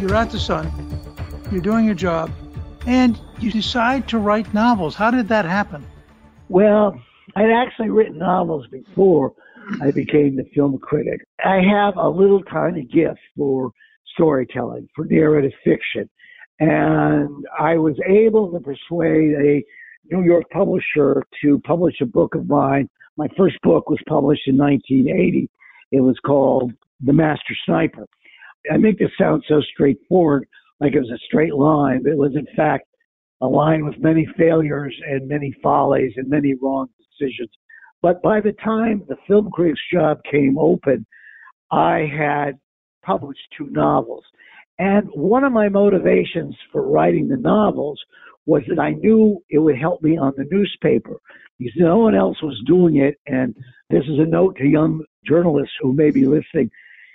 You're 0.00 0.14
at 0.14 0.30
the 0.30 0.38
Sun, 0.38 0.72
you're 1.52 1.60
doing 1.60 1.84
your 1.84 1.94
job, 1.94 2.30
and 2.86 3.20
you 3.38 3.52
decide 3.52 4.08
to 4.08 4.16
write 4.16 4.54
novels. 4.54 4.94
How 4.94 5.10
did 5.10 5.28
that 5.28 5.44
happen? 5.44 5.86
Well, 6.48 6.98
I'd 7.36 7.50
actually 7.50 7.90
written 7.90 8.16
novels 8.16 8.66
before 8.68 9.34
I 9.82 9.90
became 9.90 10.36
the 10.36 10.46
film 10.54 10.78
critic. 10.78 11.20
I 11.44 11.60
have 11.60 11.98
a 11.98 12.08
little 12.08 12.42
tiny 12.44 12.84
gift 12.84 13.20
for 13.36 13.72
storytelling, 14.14 14.88
for 14.96 15.04
narrative 15.04 15.52
fiction. 15.62 16.08
And 16.60 17.44
I 17.58 17.76
was 17.76 17.96
able 18.08 18.50
to 18.52 18.60
persuade 18.60 19.34
a 19.34 19.62
New 20.10 20.24
York 20.24 20.44
publisher 20.50 21.22
to 21.42 21.58
publish 21.66 22.00
a 22.00 22.06
book 22.06 22.34
of 22.34 22.48
mine. 22.48 22.88
My 23.18 23.28
first 23.36 23.56
book 23.62 23.90
was 23.90 24.00
published 24.08 24.48
in 24.48 24.56
1980. 24.56 25.50
It 25.92 26.00
was 26.00 26.18
called 26.24 26.72
The 27.02 27.12
Master 27.12 27.54
Sniper. 27.66 28.06
I 28.72 28.76
make 28.76 28.98
this 28.98 29.10
sound 29.18 29.44
so 29.48 29.60
straightforward, 29.72 30.46
like 30.80 30.94
it 30.94 31.00
was 31.00 31.10
a 31.10 31.26
straight 31.26 31.54
line, 31.54 32.02
but 32.02 32.12
it 32.12 32.18
was 32.18 32.34
in 32.34 32.46
fact 32.56 32.84
a 33.40 33.46
line 33.46 33.84
with 33.84 33.98
many 33.98 34.26
failures 34.36 34.94
and 35.08 35.28
many 35.28 35.54
follies 35.62 36.12
and 36.16 36.28
many 36.28 36.54
wrong 36.60 36.88
decisions. 36.98 37.50
But 38.02 38.22
by 38.22 38.40
the 38.40 38.52
time 38.64 39.02
the 39.08 39.16
film 39.26 39.50
critic's 39.50 39.80
job 39.92 40.18
came 40.30 40.58
open, 40.58 41.06
I 41.70 42.06
had 42.10 42.58
published 43.02 43.40
two 43.56 43.68
novels. 43.70 44.24
And 44.78 45.08
one 45.12 45.44
of 45.44 45.52
my 45.52 45.68
motivations 45.68 46.56
for 46.72 46.88
writing 46.88 47.28
the 47.28 47.36
novels 47.36 48.00
was 48.46 48.62
that 48.68 48.78
I 48.78 48.92
knew 48.92 49.42
it 49.50 49.58
would 49.58 49.76
help 49.78 50.02
me 50.02 50.16
on 50.16 50.32
the 50.36 50.46
newspaper 50.50 51.18
because 51.58 51.74
no 51.76 51.98
one 51.98 52.14
else 52.14 52.42
was 52.42 52.60
doing 52.66 52.96
it. 52.96 53.16
And 53.26 53.54
this 53.90 54.04
is 54.04 54.18
a 54.18 54.26
note 54.26 54.56
to 54.56 54.64
young 54.64 55.04
journalists 55.26 55.74
who 55.80 55.92
may 55.92 56.10
be 56.10 56.26
listening. 56.26 56.70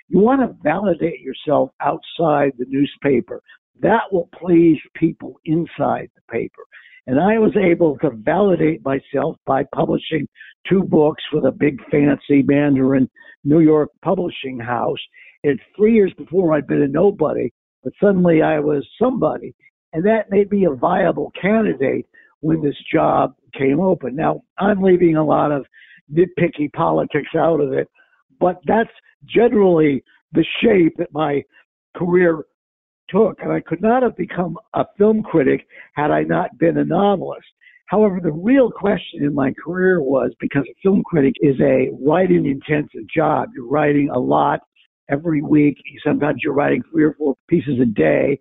You 0.08 0.20
want 0.20 0.40
to 0.40 0.56
validate 0.62 1.20
yourself 1.20 1.70
outside 1.80 2.52
the 2.58 2.66
newspaper. 2.68 3.42
That 3.80 4.12
will 4.12 4.28
please 4.38 4.78
people 4.94 5.40
inside 5.44 6.10
the 6.14 6.22
paper. 6.30 6.62
And 7.06 7.20
I 7.20 7.38
was 7.38 7.56
able 7.56 7.98
to 7.98 8.10
validate 8.10 8.84
myself 8.84 9.36
by 9.46 9.64
publishing 9.74 10.26
two 10.68 10.82
books 10.82 11.22
with 11.32 11.44
a 11.44 11.52
big 11.52 11.78
fancy 11.90 12.42
Mandarin 12.42 13.08
New 13.44 13.60
York 13.60 13.90
publishing 14.02 14.58
house. 14.58 14.98
It's 15.42 15.62
three 15.76 15.94
years 15.94 16.12
before 16.18 16.54
I'd 16.54 16.66
been 16.66 16.82
a 16.82 16.88
nobody, 16.88 17.52
but 17.84 17.92
suddenly 18.02 18.42
I 18.42 18.58
was 18.58 18.86
somebody. 19.00 19.54
And 19.92 20.04
that 20.04 20.30
made 20.30 20.50
me 20.50 20.66
a 20.66 20.74
viable 20.74 21.32
candidate 21.40 22.06
when 22.40 22.60
this 22.60 22.76
job 22.92 23.34
came 23.56 23.80
open. 23.80 24.16
Now, 24.16 24.42
I'm 24.58 24.82
leaving 24.82 25.16
a 25.16 25.24
lot 25.24 25.52
of 25.52 25.64
nitpicky 26.12 26.72
politics 26.72 27.30
out 27.36 27.60
of 27.60 27.72
it, 27.72 27.88
but 28.40 28.60
that's 28.66 28.90
generally 29.26 30.02
the 30.32 30.44
shape 30.62 30.94
that 30.98 31.12
my 31.12 31.42
career 31.96 32.44
took. 33.08 33.38
And 33.40 33.52
I 33.52 33.60
could 33.60 33.80
not 33.80 34.02
have 34.02 34.16
become 34.16 34.56
a 34.74 34.84
film 34.98 35.22
critic 35.22 35.66
had 35.94 36.10
I 36.10 36.22
not 36.22 36.56
been 36.58 36.78
a 36.78 36.84
novelist. 36.84 37.46
However, 37.86 38.18
the 38.20 38.32
real 38.32 38.70
question 38.70 39.22
in 39.22 39.34
my 39.34 39.52
career 39.52 40.02
was 40.02 40.32
because 40.40 40.64
a 40.68 40.74
film 40.82 41.02
critic 41.04 41.34
is 41.40 41.54
a 41.60 41.90
writing 42.00 42.46
intensive 42.46 43.08
job. 43.14 43.50
You're 43.54 43.68
writing 43.68 44.10
a 44.10 44.18
lot 44.18 44.60
every 45.08 45.40
week. 45.40 45.76
Sometimes 46.04 46.40
you're 46.42 46.52
writing 46.52 46.82
three 46.90 47.04
or 47.04 47.14
four 47.14 47.36
pieces 47.48 47.78
a 47.80 47.86
day. 47.86 48.40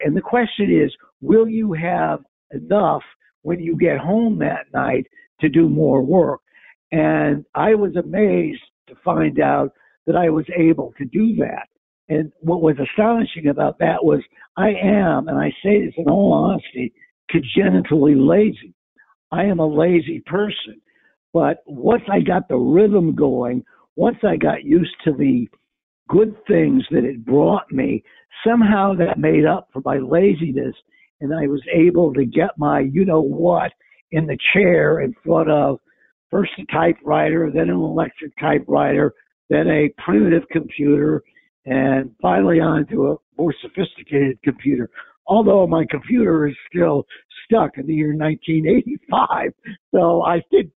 And 0.00 0.16
the 0.16 0.22
question 0.22 0.74
is, 0.74 0.90
will 1.20 1.46
you 1.46 1.74
have 1.74 2.20
enough 2.52 3.02
when 3.42 3.60
you 3.60 3.76
get 3.76 3.98
home 3.98 4.38
that 4.38 4.66
night 4.72 5.06
to 5.40 5.50
do 5.50 5.68
more 5.68 6.02
work? 6.02 6.40
And 6.90 7.44
I 7.54 7.74
was 7.74 7.94
amazed 7.96 8.62
to 8.88 8.96
find 9.04 9.40
out 9.40 9.72
that 10.06 10.16
I 10.16 10.30
was 10.30 10.46
able 10.56 10.92
to 10.98 11.04
do 11.04 11.36
that. 11.36 11.68
And 12.08 12.32
what 12.40 12.62
was 12.62 12.76
astonishing 12.78 13.48
about 13.48 13.78
that 13.78 14.02
was 14.02 14.20
I 14.56 14.70
am, 14.70 15.28
and 15.28 15.38
I 15.38 15.50
say 15.62 15.84
this 15.84 15.94
in 15.96 16.08
all 16.08 16.32
honesty, 16.32 16.92
congenitally 17.28 18.14
lazy. 18.14 18.74
I 19.30 19.44
am 19.44 19.58
a 19.58 19.66
lazy 19.66 20.22
person. 20.26 20.80
But 21.34 21.58
once 21.66 22.02
I 22.10 22.20
got 22.20 22.48
the 22.48 22.56
rhythm 22.56 23.14
going, 23.14 23.64
once 23.96 24.16
I 24.22 24.36
got 24.36 24.64
used 24.64 24.94
to 25.04 25.12
the 25.12 25.46
good 26.08 26.34
things 26.46 26.84
that 26.90 27.04
it 27.04 27.24
brought 27.24 27.70
me, 27.70 28.02
somehow 28.46 28.94
that 28.94 29.18
made 29.18 29.44
up 29.44 29.68
for 29.72 29.82
my 29.84 29.98
laziness. 29.98 30.74
And 31.20 31.34
I 31.34 31.46
was 31.46 31.62
able 31.72 32.14
to 32.14 32.24
get 32.24 32.50
my 32.56 32.80
you 32.80 33.04
know 33.04 33.20
what 33.20 33.72
in 34.12 34.26
the 34.26 34.38
chair 34.54 35.00
in 35.00 35.14
front 35.24 35.50
of 35.50 35.80
first 36.30 36.52
a 36.58 36.72
typewriter, 36.72 37.50
then 37.52 37.70
an 37.70 37.76
electric 37.76 38.32
typewriter, 38.38 39.14
then 39.50 39.68
a 39.68 39.88
primitive 40.02 40.42
computer, 40.50 41.22
and 41.66 42.10
finally 42.20 42.60
onto 42.60 43.08
a 43.08 43.16
more 43.36 43.54
sophisticated 43.60 44.38
computer. 44.42 44.90
Although 45.26 45.66
my 45.66 45.84
computer 45.90 46.48
is 46.48 46.56
still 46.70 47.04
stuck 47.44 47.76
in 47.76 47.86
the 47.86 47.94
year 47.94 48.14
1985, 48.14 49.52
so 49.94 50.22
I 50.22 50.42
did 50.50 50.70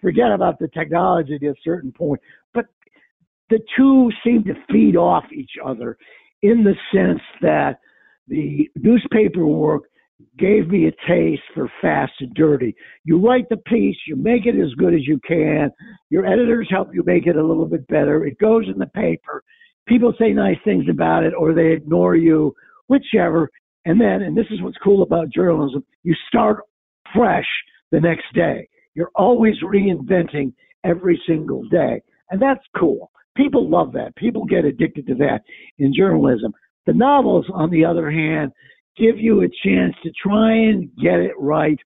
forget 0.00 0.32
about 0.32 0.58
the 0.58 0.68
technology 0.68 1.36
at 1.36 1.42
a 1.42 1.54
certain 1.62 1.92
point. 1.92 2.20
But 2.54 2.66
the 3.50 3.60
two 3.76 4.10
seem 4.24 4.44
to 4.44 4.54
feed 4.70 4.96
off 4.96 5.24
each 5.32 5.52
other 5.64 5.98
in 6.42 6.64
the 6.64 6.74
sense 6.92 7.20
that 7.42 7.80
the 8.28 8.68
newspaper 8.76 9.46
work 9.46 9.82
gave 10.38 10.68
me 10.68 10.86
a 10.86 11.08
taste 11.08 11.42
for 11.54 11.70
fast 11.80 12.12
and 12.20 12.32
dirty. 12.34 12.74
You 13.04 13.18
write 13.18 13.48
the 13.48 13.56
piece, 13.56 13.96
you 14.06 14.16
make 14.16 14.46
it 14.46 14.60
as 14.60 14.72
good 14.74 14.94
as 14.94 15.06
you 15.06 15.20
can. 15.26 15.70
Your 16.10 16.26
editors 16.26 16.68
help 16.70 16.94
you 16.94 17.02
make 17.04 17.26
it 17.26 17.36
a 17.36 17.44
little 17.44 17.66
bit 17.66 17.86
better. 17.88 18.26
It 18.26 18.38
goes 18.38 18.66
in 18.72 18.78
the 18.78 18.86
paper. 18.86 19.42
People 19.86 20.12
say 20.18 20.32
nice 20.32 20.58
things 20.64 20.84
about 20.90 21.24
it 21.24 21.34
or 21.34 21.52
they 21.52 21.72
ignore 21.72 22.16
you, 22.16 22.54
whichever. 22.88 23.50
And 23.84 24.00
then, 24.00 24.22
and 24.22 24.36
this 24.36 24.46
is 24.50 24.62
what's 24.62 24.76
cool 24.84 25.02
about 25.02 25.30
journalism, 25.30 25.84
you 26.02 26.14
start 26.28 26.60
fresh 27.14 27.46
the 27.90 28.00
next 28.00 28.26
day. 28.34 28.68
You're 28.94 29.10
always 29.14 29.54
reinventing 29.64 30.52
every 30.84 31.20
single 31.26 31.64
day. 31.68 32.02
And 32.30 32.40
that's 32.40 32.64
cool. 32.76 33.10
People 33.36 33.68
love 33.68 33.92
that. 33.92 34.14
People 34.16 34.44
get 34.44 34.64
addicted 34.64 35.06
to 35.06 35.14
that 35.16 35.40
in 35.78 35.94
journalism. 35.94 36.52
The 36.86 36.92
novels, 36.92 37.46
on 37.52 37.70
the 37.70 37.84
other 37.84 38.10
hand, 38.10 38.52
give 38.96 39.18
you 39.18 39.42
a 39.42 39.48
chance 39.64 39.94
to 40.02 40.10
try 40.22 40.52
and 40.52 40.90
get 40.96 41.20
it 41.20 41.34
right 41.38 41.78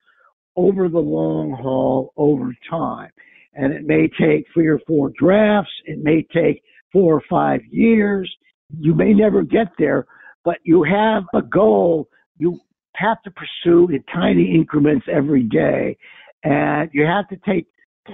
over 0.57 0.89
the 0.89 0.99
long 0.99 1.53
haul 1.53 2.13
over 2.17 2.55
time. 2.69 3.11
And 3.55 3.73
it 3.73 3.85
may 3.85 4.09
take 4.21 4.47
three 4.53 4.67
or 4.67 4.81
four 4.87 5.13
drafts. 5.19 5.71
It 5.85 5.99
may 6.03 6.27
take 6.35 6.63
four 6.93 7.15
or 7.15 7.23
five 7.29 7.61
years. 7.71 8.33
You 8.79 8.95
may 8.95 9.13
never 9.13 9.43
get 9.43 9.69
there, 9.79 10.07
but 10.45 10.59
you 10.65 10.83
have 10.83 11.25
a 11.35 11.43
goal 11.43 12.09
you 12.37 12.59
have 12.97 13.23
to 13.23 13.31
pursue 13.31 13.89
in 13.91 14.03
tiny 14.13 14.55
increments 14.55 15.07
every 15.13 15.43
day. 15.43 15.97
And 16.43 16.91
you 16.93 17.05
have 17.05 17.29
to 17.29 17.37
take 17.47 17.67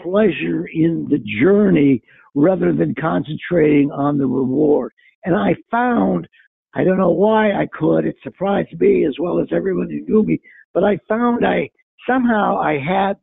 pleasure 0.02 0.66
in 0.72 1.06
the 1.10 1.18
journey 1.40 2.02
rather 2.34 2.72
than 2.72 2.94
concentrating 2.94 3.90
on 3.90 4.18
the 4.18 4.26
reward. 4.26 4.92
And 5.24 5.34
I 5.34 5.54
found 5.70 6.28
I 6.74 6.84
don't 6.84 6.98
know 6.98 7.10
why 7.10 7.52
I 7.52 7.66
could. 7.66 8.06
It 8.06 8.16
surprised 8.22 8.78
me 8.78 9.04
as 9.04 9.16
well 9.18 9.40
as 9.40 9.48
everyone 9.52 9.90
who 9.90 10.00
knew 10.00 10.22
me. 10.22 10.40
But 10.72 10.84
I 10.84 10.98
found 11.08 11.44
I 11.44 11.70
somehow 12.08 12.58
I 12.58 12.78
had 12.78 13.14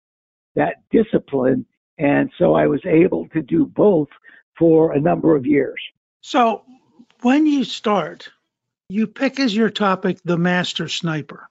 that 0.55 0.83
discipline, 0.91 1.65
and 1.97 2.29
so 2.37 2.55
I 2.55 2.67
was 2.67 2.81
able 2.85 3.27
to 3.29 3.41
do 3.41 3.65
both 3.65 4.09
for 4.57 4.93
a 4.93 4.99
number 4.99 5.35
of 5.35 5.45
years. 5.45 5.79
So 6.21 6.63
when 7.21 7.45
you 7.45 7.63
start, 7.63 8.29
you 8.89 9.07
pick 9.07 9.39
as 9.39 9.55
your 9.55 9.69
topic 9.69 10.19
the 10.25 10.37
master 10.37 10.87
sniper, 10.87 11.47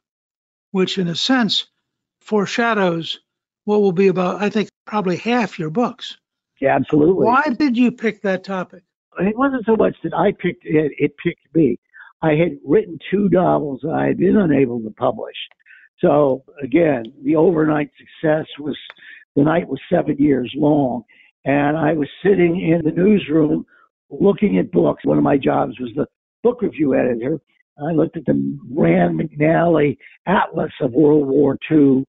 which 0.73 0.99
in 0.99 1.09
a 1.09 1.15
sense 1.15 1.67
foreshadows 2.21 3.21
what 3.65 3.81
will 3.81 3.93
be 3.93 4.09
about, 4.09 4.43
I 4.43 4.51
think, 4.51 4.69
probably 4.87 5.17
half 5.17 5.59
your 5.59 5.71
books. 5.71 6.19
Yeah, 6.61 6.77
absolutely. 6.77 7.25
Why 7.25 7.43
did 7.59 7.77
you 7.77 7.91
pick 7.91 8.23
that 8.23 8.45
topic? 8.45 8.83
It 9.19 9.37
wasn't 9.37 9.65
so 9.67 9.77
much 9.77 9.97
that 10.03 10.15
I 10.15 10.33
picked 10.33 10.65
it, 10.65 10.93
it 10.99 11.17
picked 11.17 11.55
me. 11.55 11.79
I 12.23 12.31
had 12.31 12.59
written 12.65 12.99
two 13.11 13.29
novels 13.31 13.81
that 13.83 13.93
I 13.93 14.07
had 14.07 14.19
been 14.19 14.37
unable 14.37 14.81
to 14.81 14.91
publish. 14.91 15.37
So 16.01 16.45
again, 16.63 17.05
the 17.25 17.37
overnight 17.37 17.91
success 17.99 18.47
was 18.59 18.77
the 19.35 19.43
night 19.43 19.69
was 19.69 19.81
seven 19.93 20.17
years 20.19 20.53
long. 20.57 21.03
And 21.45 21.77
I 21.77 21.93
was 21.93 22.09
sitting 22.25 22.61
in 22.61 22.83
the 22.85 22.91
newsroom 22.91 23.65
looking 24.11 24.59
at 24.59 24.73
books. 24.73 25.05
One 25.05 25.19
of 25.19 25.25
my 25.25 25.37
jobs 25.37 25.79
was 25.79 25.91
the 25.95 26.07
book 26.43 26.63
review 26.63 26.95
editor. 26.95 27.41
I 27.79 27.93
looked 27.93 28.17
at 28.17 28.25
the 28.25 28.59
Rand 28.71 29.21
McNally 29.21 29.97
Atlas 30.27 30.73
of 30.81 30.93
World 30.93 31.29
War 31.29 31.59
II, 31.71 32.05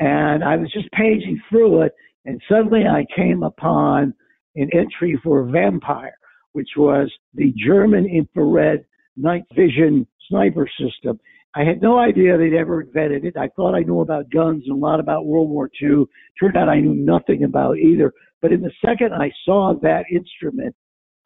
and 0.00 0.42
I 0.42 0.56
was 0.56 0.72
just 0.72 0.90
paging 0.92 1.40
through 1.48 1.82
it, 1.82 1.92
and 2.24 2.40
suddenly 2.48 2.84
I 2.86 3.04
came 3.14 3.42
upon 3.42 4.14
an 4.56 4.70
entry 4.72 5.20
for 5.22 5.44
Vampire, 5.44 6.16
which 6.52 6.70
was 6.76 7.12
the 7.34 7.52
German 7.56 8.06
infrared 8.06 8.84
night 9.16 9.42
vision 9.54 10.06
sniper 10.28 10.68
system. 10.78 11.18
I 11.54 11.64
had 11.64 11.82
no 11.82 11.98
idea 11.98 12.38
they'd 12.38 12.54
ever 12.54 12.80
invented 12.80 13.24
it. 13.24 13.36
I 13.36 13.48
thought 13.48 13.74
I 13.74 13.80
knew 13.80 14.00
about 14.00 14.30
guns 14.30 14.64
and 14.66 14.72
a 14.72 14.86
lot 14.86 15.00
about 15.00 15.26
World 15.26 15.50
War 15.50 15.68
II. 15.82 16.04
Turned 16.40 16.56
out 16.56 16.68
I 16.68 16.80
knew 16.80 16.94
nothing 16.94 17.44
about 17.44 17.76
either. 17.78 18.12
But 18.40 18.52
in 18.52 18.62
the 18.62 18.72
second 18.84 19.12
I 19.12 19.30
saw 19.44 19.74
that 19.82 20.04
instrument, 20.10 20.74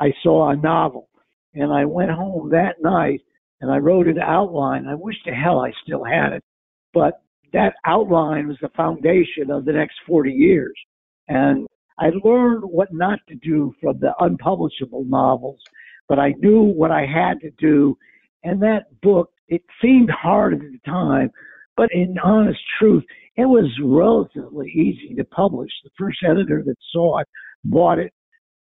I 0.01 0.12
saw 0.22 0.51
a 0.51 0.57
novel. 0.57 1.09
And 1.55 1.72
I 1.72 1.85
went 1.85 2.11
home 2.11 2.51
that 2.51 2.83
night 2.83 3.20
and 3.61 3.70
I 3.70 3.79
wrote 3.79 4.09
an 4.09 4.18
outline. 4.18 4.87
I 4.87 4.94
wish 4.94 5.16
to 5.25 5.33
hell 5.33 5.61
I 5.61 5.72
still 5.85 6.05
had 6.05 6.33
it. 6.33 6.44
But 6.92 7.22
that 7.53 7.75
outline 7.85 8.49
was 8.49 8.59
the 8.61 8.68
foundation 8.77 9.51
of 9.51 9.64
the 9.64 9.72
next 9.72 9.94
40 10.07 10.31
years. 10.31 10.75
And 11.29 11.66
I 11.99 12.11
learned 12.22 12.64
what 12.64 12.92
not 12.92 13.20
to 13.29 13.35
do 13.37 13.72
from 13.81 13.99
the 14.01 14.12
unpublishable 14.20 15.05
novels, 15.07 15.61
but 16.09 16.19
I 16.19 16.35
knew 16.38 16.62
what 16.62 16.90
I 16.90 17.07
had 17.07 17.40
to 17.40 17.51
do. 17.59 17.97
And 18.45 18.62
that 18.62 19.01
book, 19.03 19.31
it 19.49 19.62
seemed 19.83 20.11
hard 20.11 20.55
at 20.55 20.61
the 20.61 20.79
time, 20.85 21.31
but 21.77 21.90
in 21.92 22.16
honest 22.23 22.61
truth, 22.79 23.05
it 23.37 23.45
was 23.45 23.71
relatively 23.83 24.69
easy 24.71 25.14
to 25.14 25.25
publish. 25.25 25.71
The 25.85 25.90
first 25.99 26.19
editor 26.25 26.62
that 26.64 26.77
saw 26.92 27.19
it 27.19 27.29
bought 27.64 27.99
it 27.99 28.12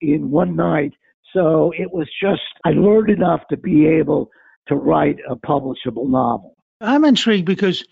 in 0.01 0.29
one 0.29 0.55
night. 0.55 0.93
So 1.33 1.71
it 1.77 1.91
was 1.91 2.07
just, 2.21 2.41
I 2.65 2.71
learned 2.71 3.09
enough 3.09 3.41
to 3.49 3.57
be 3.57 3.87
able 3.87 4.29
to 4.67 4.75
write 4.75 5.17
a 5.29 5.35
publishable 5.35 6.09
novel. 6.09 6.55
I'm 6.81 7.05
intrigued 7.05 7.45
because 7.45 7.85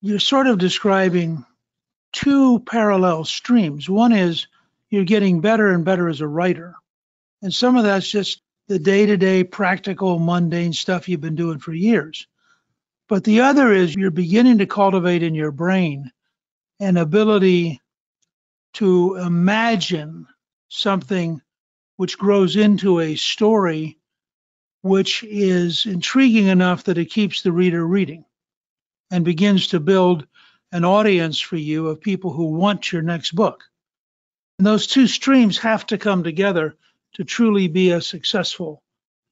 you're 0.00 0.18
sort 0.18 0.46
of 0.46 0.58
describing 0.58 1.44
two 2.12 2.60
parallel 2.60 3.24
streams. 3.24 3.88
One 3.88 4.12
is 4.12 4.46
you're 4.90 5.04
getting 5.04 5.40
better 5.40 5.72
and 5.72 5.84
better 5.84 6.08
as 6.08 6.20
a 6.20 6.28
writer. 6.28 6.74
And 7.42 7.52
some 7.52 7.76
of 7.76 7.84
that's 7.84 8.10
just 8.10 8.42
the 8.68 8.78
day 8.78 9.06
to 9.06 9.16
day, 9.16 9.44
practical, 9.44 10.18
mundane 10.18 10.72
stuff 10.72 11.08
you've 11.08 11.20
been 11.20 11.36
doing 11.36 11.58
for 11.58 11.72
years. 11.72 12.26
But 13.08 13.24
the 13.24 13.40
other 13.40 13.72
is 13.72 13.94
you're 13.94 14.10
beginning 14.10 14.58
to 14.58 14.66
cultivate 14.66 15.22
in 15.22 15.34
your 15.34 15.52
brain 15.52 16.10
an 16.80 16.96
ability 16.96 17.80
to 18.74 19.16
imagine 19.16 20.26
something 20.68 21.40
which 21.96 22.18
grows 22.18 22.56
into 22.56 23.00
a 23.00 23.14
story 23.14 23.98
which 24.82 25.22
is 25.24 25.86
intriguing 25.86 26.46
enough 26.46 26.84
that 26.84 26.98
it 26.98 27.06
keeps 27.10 27.42
the 27.42 27.52
reader 27.52 27.86
reading 27.86 28.24
and 29.10 29.24
begins 29.24 29.68
to 29.68 29.80
build 29.80 30.26
an 30.72 30.84
audience 30.84 31.38
for 31.38 31.56
you 31.56 31.88
of 31.88 32.00
people 32.00 32.32
who 32.32 32.46
want 32.46 32.92
your 32.92 33.02
next 33.02 33.34
book. 33.34 33.64
And 34.58 34.66
those 34.66 34.86
two 34.86 35.06
streams 35.06 35.58
have 35.58 35.86
to 35.86 35.98
come 35.98 36.22
together 36.24 36.74
to 37.14 37.24
truly 37.24 37.68
be 37.68 37.90
a 37.90 38.00
successful 38.00 38.82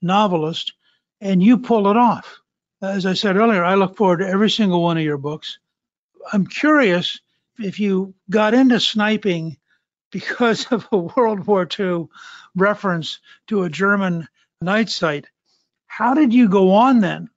novelist, 0.01 0.73
and 1.21 1.43
you 1.43 1.59
pull 1.59 1.89
it 1.89 1.97
off. 1.97 2.41
As 2.81 3.07
I 3.07 3.15
said 3.15 3.37
earlier, 3.37 3.65
I 3.65 3.75
look 3.75 3.97
forward 3.97 4.19
to 4.19 4.29
every 4.29 4.51
single 4.51 4.83
one 4.83 4.99
of 4.99 5.05
your 5.05 5.19
books. 5.19 5.59
I'm 6.33 6.47
curious 6.47 7.21
if 7.59 7.79
you 7.79 8.15
got 8.31 8.55
into 8.55 8.81
sniping 8.81 9.57
because 10.11 10.67
of 10.67 10.87
a 10.93 10.99
World 10.99 11.47
War 11.47 11.69
II 11.79 12.09
reference 12.55 13.21
to 13.49 13.63
a 13.63 13.71
German 13.71 14.29
night 14.61 14.89
sight. 14.89 15.27
How 15.87 16.15
did 16.15 16.33
you 16.33 16.49
go 16.49 16.73
on 16.73 17.01
then 17.01 17.31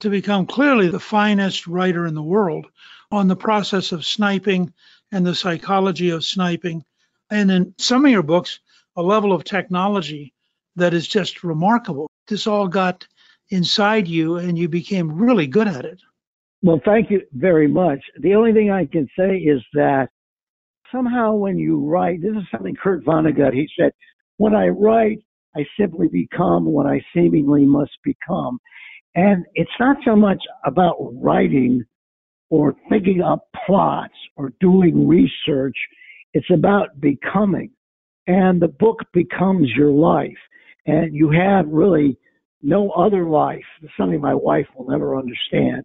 to 0.00 0.10
become 0.10 0.46
clearly 0.46 0.88
the 0.88 1.00
finest 1.00 1.66
writer 1.66 2.06
in 2.06 2.14
the 2.14 2.22
world 2.22 2.66
on 3.10 3.28
the 3.28 3.36
process 3.36 3.92
of 3.92 4.06
sniping 4.06 4.72
and 5.10 5.26
the 5.26 5.34
psychology 5.34 6.10
of 6.10 6.24
sniping? 6.24 6.84
And 7.30 7.50
in 7.50 7.74
some 7.78 8.04
of 8.04 8.10
your 8.10 8.22
books, 8.22 8.60
a 8.96 9.02
level 9.02 9.32
of 9.32 9.44
technology 9.44 10.32
that 10.76 10.94
is 10.94 11.06
just 11.06 11.44
remarkable. 11.44 12.10
This 12.28 12.46
all 12.46 12.68
got 12.68 13.06
inside 13.50 14.08
you 14.08 14.36
and 14.36 14.58
you 14.58 14.68
became 14.68 15.12
really 15.12 15.46
good 15.46 15.68
at 15.68 15.84
it. 15.84 16.00
Well, 16.62 16.80
thank 16.84 17.10
you 17.10 17.22
very 17.32 17.66
much. 17.66 18.00
The 18.20 18.34
only 18.34 18.52
thing 18.52 18.70
I 18.70 18.86
can 18.86 19.08
say 19.18 19.36
is 19.36 19.60
that 19.74 20.08
somehow 20.92 21.34
when 21.34 21.58
you 21.58 21.84
write, 21.84 22.22
this 22.22 22.32
is 22.32 22.44
something 22.52 22.76
Kurt 22.80 23.04
Vonnegut, 23.04 23.52
he 23.52 23.68
said, 23.78 23.92
when 24.36 24.54
I 24.54 24.68
write, 24.68 25.18
I 25.56 25.66
simply 25.78 26.08
become 26.08 26.64
what 26.64 26.86
I 26.86 27.02
seemingly 27.14 27.64
must 27.64 27.92
become. 28.04 28.58
And 29.14 29.44
it's 29.54 29.70
not 29.78 29.96
so 30.04 30.16
much 30.16 30.42
about 30.64 30.96
writing 31.20 31.84
or 32.48 32.74
thinking 32.88 33.22
up 33.22 33.48
plots 33.66 34.14
or 34.36 34.52
doing 34.60 35.06
research. 35.06 35.76
It's 36.32 36.50
about 36.50 37.00
becoming. 37.00 37.70
And 38.26 38.60
the 38.60 38.68
book 38.68 39.00
becomes 39.12 39.70
your 39.76 39.90
life. 39.90 40.38
And 40.86 41.14
you 41.14 41.30
have 41.30 41.66
really 41.68 42.18
no 42.62 42.90
other 42.90 43.24
life. 43.24 43.64
Something 43.96 44.20
my 44.20 44.34
wife 44.34 44.66
will 44.76 44.88
never 44.88 45.16
understand. 45.16 45.84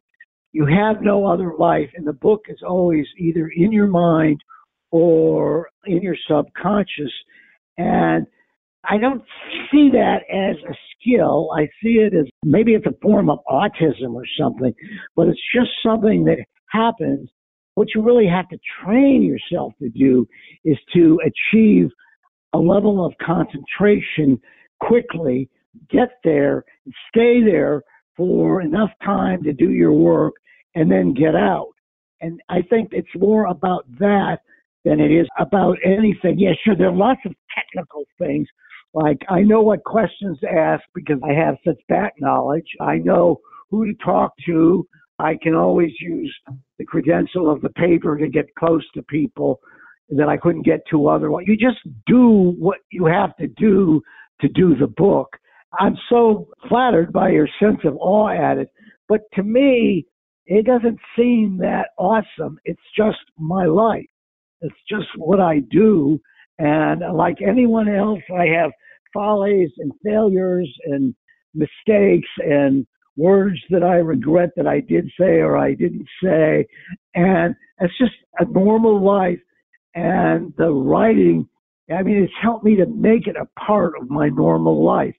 You 0.51 0.65
have 0.65 1.01
no 1.01 1.25
other 1.25 1.53
life, 1.59 1.89
and 1.95 2.07
the 2.07 2.13
book 2.13 2.45
is 2.47 2.59
always 2.67 3.05
either 3.19 3.51
in 3.55 3.71
your 3.71 3.87
mind 3.87 4.39
or 4.91 5.69
in 5.85 6.01
your 6.01 6.15
subconscious. 6.27 7.11
And 7.77 8.25
I 8.83 8.97
don't 8.97 9.21
see 9.71 9.89
that 9.91 10.21
as 10.31 10.55
a 10.67 10.73
skill. 10.95 11.49
I 11.55 11.65
see 11.83 11.99
it 11.99 12.13
as 12.13 12.25
maybe 12.43 12.73
it's 12.73 12.85
a 12.85 12.95
form 13.01 13.29
of 13.29 13.39
autism 13.49 14.13
or 14.13 14.23
something, 14.39 14.73
but 15.15 15.27
it's 15.27 15.41
just 15.53 15.69
something 15.83 16.23
that 16.25 16.37
happens. 16.71 17.29
What 17.75 17.89
you 17.93 18.01
really 18.01 18.27
have 18.27 18.47
to 18.49 18.57
train 18.83 19.21
yourself 19.21 19.73
to 19.79 19.89
do 19.89 20.27
is 20.63 20.77
to 20.95 21.19
achieve 21.23 21.89
a 22.57 22.59
level 22.59 23.05
of 23.05 23.13
concentration 23.23 24.39
quickly 24.79 25.49
get 25.89 26.09
there, 26.23 26.65
stay 27.09 27.43
there 27.43 27.83
for 28.15 28.61
enough 28.61 28.89
time 29.03 29.43
to 29.43 29.53
do 29.53 29.71
your 29.71 29.93
work, 29.93 30.33
and 30.75 30.89
then 30.91 31.13
get 31.13 31.35
out. 31.35 31.71
And 32.21 32.41
I 32.49 32.63
think 32.63 32.89
it's 32.91 33.07
more 33.15 33.45
about 33.45 33.85
that 33.99 34.39
than 34.83 34.99
it 34.99 35.11
is 35.11 35.27
about 35.37 35.77
anything. 35.85 36.39
Yeah, 36.39 36.53
sure, 36.63 36.75
there 36.75 36.89
are 36.89 36.95
lots 36.95 37.21
of 37.25 37.33
technical 37.55 38.05
things. 38.17 38.47
Like 38.93 39.21
I 39.29 39.41
know 39.41 39.61
what 39.61 39.83
questions 39.83 40.39
to 40.39 40.51
ask 40.51 40.83
because 40.95 41.19
I 41.23 41.33
have 41.33 41.57
such 41.65 41.79
back 41.89 42.13
knowledge. 42.19 42.67
I 42.81 42.97
know 42.97 43.39
who 43.69 43.85
to 43.85 43.93
talk 44.03 44.33
to. 44.47 44.87
I 45.19 45.37
can 45.41 45.53
always 45.53 45.91
use 45.99 46.35
the 46.79 46.85
credential 46.85 47.51
of 47.51 47.61
the 47.61 47.69
paper 47.69 48.17
to 48.17 48.27
get 48.27 48.53
close 48.55 48.85
to 48.93 49.03
people 49.03 49.59
that 50.09 50.29
I 50.29 50.37
couldn't 50.37 50.65
get 50.65 50.81
to 50.91 51.07
otherwise. 51.07 51.45
You 51.47 51.57
just 51.57 51.79
do 52.05 52.55
what 52.57 52.77
you 52.91 53.05
have 53.05 53.35
to 53.37 53.47
do 53.47 54.01
to 54.41 54.47
do 54.47 54.75
the 54.75 54.87
book. 54.87 55.29
I'm 55.79 55.97
so 56.09 56.47
flattered 56.69 57.11
by 57.11 57.29
your 57.29 57.47
sense 57.59 57.79
of 57.83 57.97
awe 57.97 58.29
at 58.29 58.57
it. 58.57 58.69
But 59.09 59.21
to 59.33 59.43
me, 59.43 60.05
it 60.45 60.65
doesn't 60.65 60.99
seem 61.17 61.57
that 61.59 61.89
awesome. 61.97 62.57
It's 62.63 62.81
just 62.95 63.17
my 63.37 63.65
life. 63.65 64.05
It's 64.61 64.75
just 64.89 65.07
what 65.17 65.39
I 65.39 65.59
do. 65.69 66.19
And 66.57 67.01
like 67.15 67.37
anyone 67.45 67.89
else, 67.89 68.21
I 68.35 68.45
have 68.45 68.71
follies 69.13 69.69
and 69.77 69.91
failures 70.03 70.69
and 70.85 71.13
mistakes 71.53 72.29
and 72.39 72.87
words 73.17 73.59
that 73.69 73.83
I 73.83 73.95
regret 73.95 74.51
that 74.55 74.67
I 74.67 74.79
did 74.79 75.09
say 75.19 75.37
or 75.39 75.57
I 75.57 75.73
didn't 75.73 76.07
say. 76.23 76.65
And 77.15 77.55
it's 77.81 77.97
just 77.97 78.13
a 78.39 78.45
normal 78.45 79.03
life. 79.03 79.39
And 79.97 80.53
the 80.59 80.69
writing, 80.69 81.49
I 81.91 82.03
mean, 82.03 82.21
it's 82.21 82.33
helped 82.39 82.63
me 82.63 82.75
to 82.75 82.85
make 82.85 83.25
it 83.25 83.35
a 83.35 83.47
part 83.59 83.93
of 83.99 84.11
my 84.11 84.29
normal 84.29 84.85
life. 84.85 85.15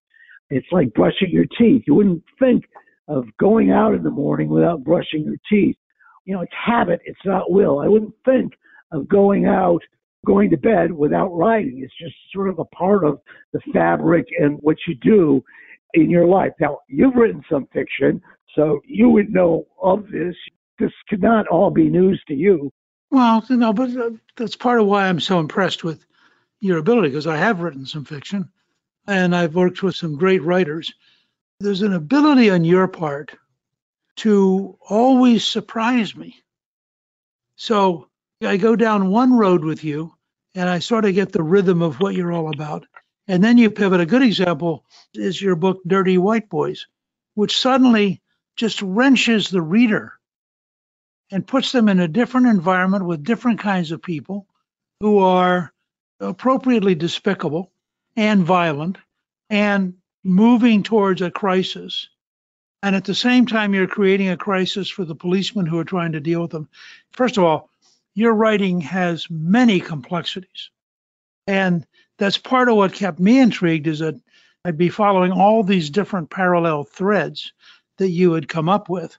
It's 0.51 0.69
like 0.71 0.95
brushing 0.95 1.31
your 1.33 1.47
teeth. 1.59 1.83
You 1.89 1.97
wouldn't 1.97 2.23
think 2.39 2.65
of 3.09 3.25
going 3.41 3.73
out 3.73 3.93
in 3.95 4.05
the 4.05 4.11
morning 4.11 4.49
without 4.49 4.85
brushing 4.85 5.25
your 5.25 5.39
teeth. 5.51 5.77
You 6.27 6.35
know, 6.35 6.43
it's 6.43 6.53
habit, 6.65 7.01
it's 7.05 7.19
not 7.25 7.51
will. 7.51 7.81
I 7.81 7.89
wouldn't 7.89 8.15
think 8.25 8.53
of 8.93 9.09
going 9.09 9.47
out, 9.47 9.81
going 10.25 10.49
to 10.51 10.57
bed 10.57 10.93
without 10.93 11.31
writing. 11.31 11.81
It's 11.83 11.99
just 12.01 12.15
sort 12.33 12.49
of 12.49 12.61
a 12.61 12.65
part 12.67 13.05
of 13.05 13.19
the 13.53 13.61
fabric 13.73 14.27
and 14.39 14.59
what 14.61 14.77
you 14.87 14.95
do 15.03 15.43
in 15.95 16.09
your 16.09 16.27
life. 16.29 16.53
Now, 16.61 16.79
you've 16.87 17.17
written 17.17 17.43
some 17.51 17.67
fiction, 17.73 18.23
so 18.55 18.81
you 18.87 19.09
would 19.09 19.31
know 19.31 19.67
of 19.83 20.05
this. 20.13 20.37
This 20.79 20.93
could 21.09 21.21
not 21.21 21.49
all 21.49 21.71
be 21.71 21.89
news 21.89 22.23
to 22.29 22.35
you. 22.35 22.71
Well, 23.11 23.45
no, 23.49 23.73
but 23.73 23.97
uh, 23.97 24.11
that's 24.37 24.57
part 24.57 24.81
of 24.81 24.87
why 24.87 25.09
I'm 25.09 25.21
so 25.21 25.41
impressed 25.41 25.85
with 25.85 26.05
your 26.61 26.79
ability 26.79 27.09
because 27.09 27.27
I 27.27 27.37
have 27.37 27.61
written 27.61 27.87
some 27.87 28.05
fiction 28.05 28.51
and 29.07 29.35
I've 29.35 29.55
worked 29.55 29.83
with 29.83 29.97
some 29.97 30.17
great 30.17 30.43
writers. 30.43 30.93
There's 31.61 31.83
an 31.83 31.95
ability 31.95 32.51
on 32.51 32.65
your 32.65 32.89
part 32.89 33.35
to 34.17 34.79
always 34.89 35.45
surprise 35.45 36.15
me. 36.15 36.37
So 37.57 38.09
I 38.43 38.57
go 38.57 38.77
down 38.77 39.11
one 39.11 39.33
road 39.33 39.65
with 39.65 39.85
you 39.85 40.13
and 40.55 40.69
I 40.69 40.81
sort 40.81 41.05
of 41.05 41.15
get 41.15 41.33
the 41.33 41.43
rhythm 41.43 41.83
of 41.83 42.01
what 42.01 42.15
you're 42.15 42.33
all 42.33 42.53
about. 42.53 42.87
And 43.27 43.43
then 43.43 43.59
you 43.59 43.71
pivot. 43.71 44.01
A 44.01 44.07
good 44.07 44.23
example 44.23 44.85
is 45.15 45.41
your 45.41 45.57
book, 45.57 45.81
Dirty 45.87 46.19
White 46.19 46.49
Boys, 46.49 46.87
which 47.35 47.59
suddenly 47.59 48.23
just 48.57 48.83
wrenches 48.83 49.49
the 49.51 49.63
reader 49.63 50.13
and 51.31 51.47
puts 51.47 51.73
them 51.73 51.89
in 51.89 52.01
a 52.01 52.09
different 52.09 52.47
environment 52.47 53.05
with 53.05 53.25
different 53.25 53.61
kinds 53.61 53.93
of 53.93 54.03
people 54.03 54.47
who 55.01 55.19
are 55.19 55.73
appropriately 56.21 56.95
despicable 56.95 57.71
and 58.17 58.45
violent 58.45 58.99
and 59.51 59.95
moving 60.25 60.83
towards 60.83 61.23
a 61.23 61.31
crisis. 61.31 62.09
And 62.83 62.95
at 62.95 63.05
the 63.05 63.15
same 63.15 63.47
time, 63.47 63.75
you're 63.75 63.87
creating 63.87 64.29
a 64.29 64.37
crisis 64.37 64.89
for 64.89 65.05
the 65.05 65.15
policemen 65.15 65.67
who 65.67 65.79
are 65.79 65.85
trying 65.85 66.13
to 66.13 66.21
deal 66.21 66.43
with 66.43 66.51
them. 66.51 66.69
First 67.13 67.37
of 67.37 67.45
all, 67.45 67.71
your 68.15 68.35
writing 68.35 68.81
has 68.81 69.29
many 69.31 69.81
complexities. 69.81 70.71
And 71.47 71.87
that's 72.19 72.39
part 72.39 72.69
of 72.69 72.77
what 72.77 72.93
kept 72.93 73.21
me 73.21 73.39
intrigued 73.39 73.87
is 73.87 74.01
that 74.01 74.21
I'd 74.65 74.77
be 74.77 74.89
following 74.89 75.33
all 75.33 75.63
these 75.63 75.89
different 75.89 76.31
parallel 76.31 76.85
threads 76.85 77.53
that 77.99 78.11
you 78.11 78.33
had 78.33 78.49
come 78.49 78.69
up 78.69 78.89
with. 78.89 79.17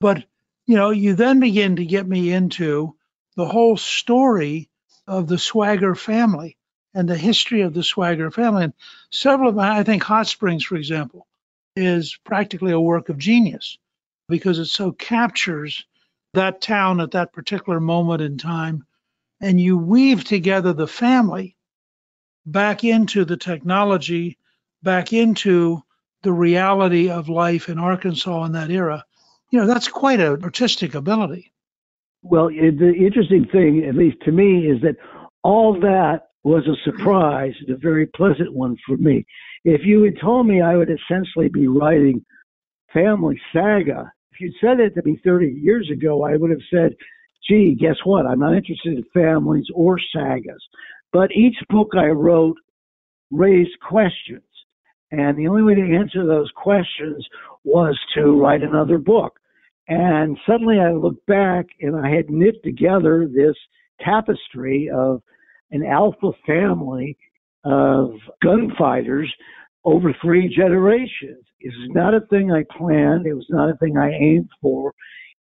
But, 0.00 0.24
you 0.70 0.76
know, 0.76 0.90
you 0.90 1.14
then 1.14 1.40
begin 1.40 1.74
to 1.74 1.84
get 1.84 2.06
me 2.06 2.32
into 2.32 2.94
the 3.34 3.44
whole 3.44 3.76
story 3.76 4.70
of 5.08 5.26
the 5.26 5.36
Swagger 5.36 5.96
family 5.96 6.56
and 6.94 7.08
the 7.08 7.16
history 7.16 7.62
of 7.62 7.74
the 7.74 7.82
Swagger 7.82 8.30
family. 8.30 8.62
And 8.62 8.72
several 9.10 9.48
of 9.48 9.56
them, 9.56 9.64
I 9.64 9.82
think 9.82 10.04
Hot 10.04 10.28
Springs, 10.28 10.62
for 10.62 10.76
example, 10.76 11.26
is 11.74 12.16
practically 12.24 12.70
a 12.70 12.78
work 12.78 13.08
of 13.08 13.18
genius 13.18 13.78
because 14.28 14.60
it 14.60 14.66
so 14.66 14.92
captures 14.92 15.84
that 16.34 16.60
town 16.60 17.00
at 17.00 17.10
that 17.10 17.32
particular 17.32 17.80
moment 17.80 18.22
in 18.22 18.38
time. 18.38 18.86
And 19.40 19.60
you 19.60 19.76
weave 19.76 20.22
together 20.22 20.72
the 20.72 20.86
family 20.86 21.56
back 22.46 22.84
into 22.84 23.24
the 23.24 23.36
technology, 23.36 24.38
back 24.84 25.12
into 25.12 25.82
the 26.22 26.32
reality 26.32 27.10
of 27.10 27.28
life 27.28 27.68
in 27.68 27.80
Arkansas 27.80 28.44
in 28.44 28.52
that 28.52 28.70
era. 28.70 29.04
You 29.50 29.60
know, 29.60 29.66
that's 29.66 29.88
quite 29.88 30.20
an 30.20 30.42
artistic 30.42 30.94
ability. 30.94 31.52
Well, 32.22 32.48
the 32.48 32.92
interesting 32.96 33.46
thing, 33.50 33.84
at 33.88 33.94
least 33.94 34.18
to 34.24 34.32
me, 34.32 34.66
is 34.66 34.80
that 34.82 34.96
all 35.42 35.78
that 35.80 36.28
was 36.44 36.66
a 36.66 36.76
surprise 36.84 37.52
a 37.68 37.76
very 37.76 38.06
pleasant 38.06 38.54
one 38.54 38.76
for 38.86 38.96
me. 38.96 39.24
If 39.64 39.82
you 39.84 40.02
had 40.02 40.20
told 40.20 40.46
me 40.46 40.60
I 40.60 40.76
would 40.76 40.90
essentially 40.90 41.48
be 41.48 41.68
writing 41.68 42.24
family 42.92 43.40
saga, 43.52 44.12
if 44.32 44.40
you'd 44.40 44.54
said 44.60 44.80
it 44.80 44.94
to 44.94 45.02
me 45.04 45.20
30 45.24 45.48
years 45.48 45.90
ago, 45.92 46.24
I 46.24 46.36
would 46.36 46.50
have 46.50 46.60
said, 46.72 46.94
gee, 47.48 47.76
guess 47.78 47.96
what? 48.04 48.26
I'm 48.26 48.38
not 48.38 48.56
interested 48.56 48.96
in 48.96 49.04
families 49.12 49.66
or 49.74 49.98
sagas. 50.14 50.62
But 51.12 51.32
each 51.32 51.56
book 51.68 51.88
I 51.96 52.06
wrote 52.06 52.56
raised 53.30 53.78
questions. 53.86 54.42
And 55.10 55.36
the 55.36 55.48
only 55.48 55.62
way 55.62 55.74
to 55.74 55.96
answer 55.96 56.24
those 56.24 56.50
questions 56.54 57.26
was 57.64 57.98
to 58.14 58.40
write 58.40 58.62
another 58.62 58.98
book. 58.98 59.39
And 59.90 60.38
suddenly 60.46 60.78
I 60.78 60.92
looked 60.92 61.26
back 61.26 61.66
and 61.80 61.96
I 61.96 62.08
had 62.08 62.30
knit 62.30 62.62
together 62.62 63.28
this 63.28 63.56
tapestry 64.00 64.88
of 64.88 65.20
an 65.72 65.84
alpha 65.84 66.30
family 66.46 67.18
of 67.64 68.12
gunfighters 68.40 69.30
over 69.84 70.14
three 70.22 70.48
generations. 70.48 71.44
It 71.58 71.72
was 71.76 71.90
not 71.92 72.14
a 72.14 72.20
thing 72.20 72.52
I 72.52 72.64
planned. 72.78 73.26
It 73.26 73.34
was 73.34 73.48
not 73.50 73.68
a 73.68 73.76
thing 73.78 73.98
I 73.98 74.12
aimed 74.12 74.48
for. 74.62 74.92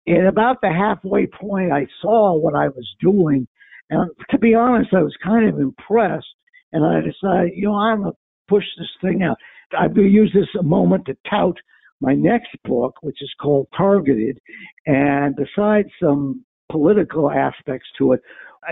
And 0.09 0.27
about 0.27 0.61
the 0.61 0.71
halfway 0.71 1.29
point, 1.29 1.73
I 1.73 1.87
saw 2.01 2.37
what 2.37 2.57
I 2.57 2.67
was 2.67 2.97
doing. 3.01 3.47
And 3.91 4.11
to 4.31 4.39
be 4.39 4.57
honest, 4.57 4.93
I 4.93 5.03
was 5.03 5.15
kind 5.23 5.49
of 5.49 5.61
impressed. 5.61 6.27
And 6.73 6.85
I 6.85 7.01
decided, 7.01 7.53
you 7.55 7.69
know, 7.69 7.77
I'm 7.77 8.03
going 8.03 8.13
to 8.13 8.19
push 8.49 8.65
this 8.77 8.91
thing 9.01 9.23
out. 9.23 9.37
Going 9.71 9.95
to 9.95 10.03
use 10.03 10.33
this 10.35 10.49
moment 10.65 11.07
to 11.07 11.17
tout 11.31 11.57
my 12.03 12.15
next 12.15 12.51
book, 12.65 12.97
which 13.01 13.23
is 13.23 13.33
called 13.41 13.69
Targeted. 13.77 14.39
And 14.87 15.37
besides 15.37 15.89
some 16.03 16.45
political 16.71 17.31
aspects 17.31 17.87
to 17.99 18.13
it, 18.13 18.21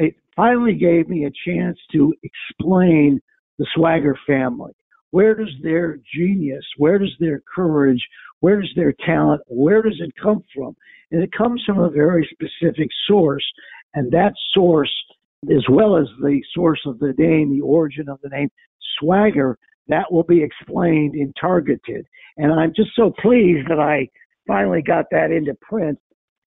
it 0.01 0.17
finally 0.37 0.75
gave 0.75 1.09
me 1.09 1.25
a 1.25 1.49
chance 1.49 1.79
to 1.93 2.13
explain 2.23 3.21
the 3.59 3.67
Swagger 3.75 4.19
family. 4.27 4.73
Where 5.13 5.35
does 5.35 5.53
their 5.63 5.99
genius, 6.15 6.65
where 6.77 6.99
does 6.99 7.15
their 7.21 7.43
courage, 7.55 8.05
where 8.41 8.61
does 8.61 8.71
their 8.77 8.95
talent, 9.05 9.43
where 9.47 9.83
does 9.83 10.01
it 10.01 10.13
come 10.21 10.45
from? 10.55 10.77
And 11.11 11.23
it 11.23 11.31
comes 11.33 11.63
from 11.65 11.79
a 11.79 11.91
very 11.91 12.29
specific 12.33 12.89
source. 13.07 13.45
And 13.95 14.11
that 14.13 14.35
source, 14.53 14.93
as 15.51 15.65
well 15.69 15.97
as 15.97 16.07
the 16.21 16.41
source 16.55 16.81
of 16.87 16.99
the 16.99 17.15
name, 17.19 17.51
the 17.51 17.65
origin 17.65 18.09
of 18.09 18.21
the 18.23 18.29
name, 18.29 18.51
Swagger, 18.99 19.59
that 19.93 20.11
will 20.11 20.25
be 20.25 20.43
explained 20.43 21.15
in 21.15 21.33
Targeted. 21.41 22.07
And 22.37 22.53
I'm 22.53 22.73
just 22.75 22.91
so 22.97 23.13
pleased 23.21 23.69
that 23.69 23.79
I 23.79 24.09
finally 24.47 24.83
got 24.83 25.07
that 25.11 25.31
into 25.31 25.55
print. 25.61 25.99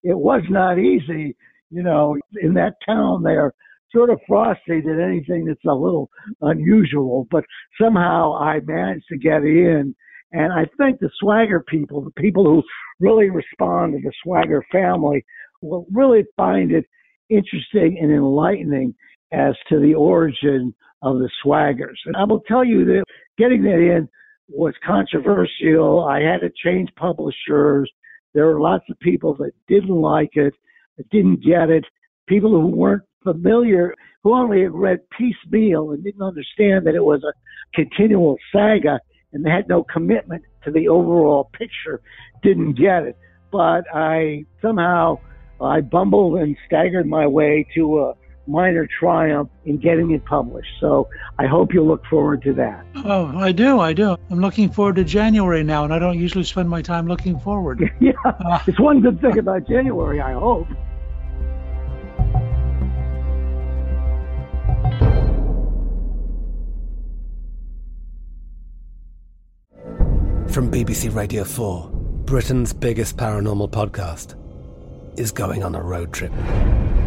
It 0.02 0.16
was 0.16 0.42
not 0.50 0.78
easy, 0.78 1.36
you 1.70 1.82
know, 1.82 2.16
in 2.40 2.54
that 2.54 2.74
town 2.86 3.22
there, 3.22 3.54
sort 3.92 4.10
of 4.10 4.20
frosty 4.26 4.80
than 4.80 5.00
anything 5.00 5.44
that's 5.46 5.64
a 5.66 5.74
little 5.74 6.10
unusual, 6.42 7.26
but 7.30 7.44
somehow 7.80 8.34
I 8.34 8.60
managed 8.64 9.06
to 9.08 9.16
get 9.16 9.42
in. 9.42 9.94
And 10.32 10.52
I 10.52 10.66
think 10.76 10.98
the 10.98 11.10
swagger 11.20 11.60
people, 11.60 12.02
the 12.02 12.10
people 12.20 12.44
who 12.44 12.62
really 13.00 13.30
respond 13.30 13.92
to 13.92 14.00
the 14.02 14.12
swagger 14.22 14.64
family, 14.72 15.24
will 15.62 15.86
really 15.92 16.24
find 16.36 16.72
it 16.72 16.84
interesting 17.30 17.98
and 18.00 18.12
enlightening 18.12 18.94
as 19.34 19.54
to 19.68 19.80
the 19.80 19.94
origin 19.94 20.74
of 21.02 21.18
the 21.18 21.28
swaggers. 21.44 21.96
And 22.06 22.16
I 22.16 22.24
will 22.24 22.40
tell 22.40 22.64
you 22.64 22.84
that 22.84 23.04
getting 23.36 23.62
that 23.62 23.78
in 23.78 24.08
was 24.48 24.74
controversial. 24.84 26.04
I 26.04 26.20
had 26.20 26.40
to 26.40 26.50
change 26.64 26.90
publishers. 26.96 27.90
There 28.32 28.46
were 28.46 28.60
lots 28.60 28.84
of 28.90 28.98
people 29.00 29.34
that 29.36 29.52
didn't 29.68 29.88
like 29.88 30.30
it, 30.34 30.54
that 30.96 31.08
didn't 31.10 31.44
get 31.44 31.70
it, 31.70 31.84
people 32.26 32.50
who 32.50 32.68
weren't 32.68 33.02
familiar, 33.22 33.94
who 34.22 34.34
only 34.34 34.62
had 34.62 34.72
read 34.72 34.98
piecemeal 35.16 35.90
and 35.92 36.02
didn't 36.02 36.22
understand 36.22 36.86
that 36.86 36.94
it 36.94 37.04
was 37.04 37.22
a 37.24 37.32
continual 37.74 38.36
saga 38.52 39.00
and 39.32 39.44
they 39.44 39.50
had 39.50 39.68
no 39.68 39.84
commitment 39.84 40.42
to 40.64 40.70
the 40.70 40.88
overall 40.88 41.50
picture, 41.52 42.00
didn't 42.42 42.74
get 42.78 43.02
it. 43.02 43.16
But 43.52 43.84
I 43.92 44.44
somehow 44.62 45.18
I 45.60 45.80
bumbled 45.80 46.38
and 46.38 46.56
staggered 46.66 47.06
my 47.06 47.26
way 47.26 47.66
to 47.74 48.00
a 48.00 48.14
minor 48.46 48.88
triumph 48.98 49.50
in 49.64 49.78
getting 49.78 50.10
it 50.12 50.24
published. 50.24 50.70
So 50.80 51.08
I 51.38 51.46
hope 51.46 51.72
you 51.72 51.82
look 51.82 52.04
forward 52.06 52.42
to 52.42 52.52
that. 52.54 52.84
Oh, 53.04 53.26
I 53.36 53.52
do. 53.52 53.80
I 53.80 53.92
do. 53.92 54.16
I'm 54.30 54.40
looking 54.40 54.70
forward 54.70 54.96
to 54.96 55.04
January 55.04 55.62
now, 55.62 55.84
and 55.84 55.92
I 55.92 55.98
don't 55.98 56.18
usually 56.18 56.44
spend 56.44 56.68
my 56.68 56.82
time 56.82 57.06
looking 57.06 57.38
forward. 57.40 57.90
yeah, 58.00 58.12
uh, 58.24 58.58
it's 58.66 58.80
one 58.80 59.00
good 59.00 59.20
thing 59.20 59.38
about 59.38 59.66
January, 59.66 60.20
I 60.20 60.32
hope. 60.32 60.68
From 70.54 70.70
BBC 70.70 71.12
Radio 71.12 71.42
4, 71.42 71.90
Britain's 72.26 72.72
biggest 72.72 73.16
paranormal 73.16 73.70
podcast 73.72 74.36
is 75.18 75.32
going 75.32 75.64
on 75.64 75.74
a 75.74 75.82
road 75.82 76.12
trip. 76.12 76.32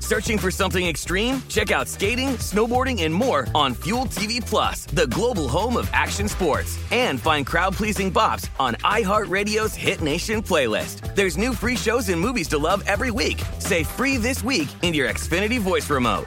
Searching 0.00 0.38
for 0.38 0.50
something 0.50 0.84
extreme? 0.84 1.40
Check 1.48 1.70
out 1.70 1.86
skating, 1.86 2.30
snowboarding, 2.38 3.04
and 3.04 3.14
more 3.14 3.46
on 3.54 3.74
Fuel 3.84 4.06
TV 4.06 4.44
Plus, 4.44 4.86
the 4.86 5.06
global 5.06 5.48
home 5.48 5.76
of 5.76 5.88
action 5.92 6.26
sports. 6.26 6.76
And 6.90 7.20
find 7.20 7.46
crowd-pleasing 7.46 8.12
bops 8.12 8.48
on 8.58 8.74
iHeartRadio's 8.82 9.76
Hit 9.76 10.00
Nation 10.00 10.42
playlist. 10.42 11.14
There's 11.14 11.36
new 11.36 11.54
free 11.54 11.76
shows 11.76 12.08
and 12.08 12.20
movies 12.20 12.48
to 12.48 12.58
love 12.58 12.82
every 12.88 13.12
week. 13.12 13.40
Say 13.60 13.84
free 13.84 14.16
this 14.16 14.42
week 14.42 14.68
in 14.82 14.94
your 14.94 15.08
Xfinity 15.08 15.60
voice 15.60 15.88
remote. 15.88 16.26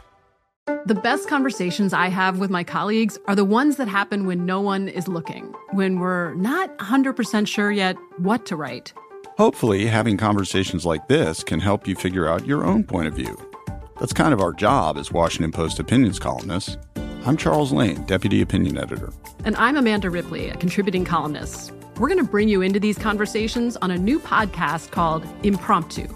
The 0.85 0.95
best 0.95 1.27
conversations 1.27 1.91
I 1.91 2.07
have 2.07 2.39
with 2.39 2.49
my 2.49 2.63
colleagues 2.63 3.17
are 3.27 3.35
the 3.35 3.43
ones 3.43 3.75
that 3.75 3.89
happen 3.89 4.25
when 4.25 4.45
no 4.45 4.61
one 4.61 4.87
is 4.87 5.09
looking, 5.09 5.53
when 5.71 5.99
we're 5.99 6.33
not 6.35 6.77
100% 6.77 7.47
sure 7.47 7.69
yet 7.69 7.97
what 8.17 8.45
to 8.45 8.55
write. 8.55 8.93
Hopefully, 9.37 9.87
having 9.87 10.15
conversations 10.15 10.85
like 10.85 11.09
this 11.09 11.43
can 11.43 11.59
help 11.59 11.85
you 11.85 11.95
figure 11.95 12.29
out 12.29 12.45
your 12.45 12.63
own 12.63 12.85
point 12.85 13.07
of 13.07 13.13
view. 13.13 13.37
That's 14.03 14.11
kind 14.11 14.33
of 14.33 14.41
our 14.41 14.51
job 14.51 14.97
as 14.97 15.13
Washington 15.13 15.53
Post 15.53 15.79
opinions 15.79 16.19
columnists. 16.19 16.75
I'm 17.25 17.37
Charles 17.37 17.71
Lane, 17.71 18.03
Deputy 18.03 18.41
Opinion 18.41 18.77
Editor. 18.77 19.13
And 19.45 19.55
I'm 19.55 19.77
Amanda 19.77 20.09
Ripley, 20.09 20.49
a 20.49 20.57
contributing 20.57 21.05
columnist. 21.05 21.71
We're 21.97 22.09
going 22.09 22.17
to 22.17 22.29
bring 22.29 22.49
you 22.49 22.61
into 22.61 22.81
these 22.81 22.97
conversations 22.97 23.77
on 23.77 23.91
a 23.91 23.97
new 23.97 24.19
podcast 24.19 24.91
called 24.91 25.25
Impromptu. 25.43 26.09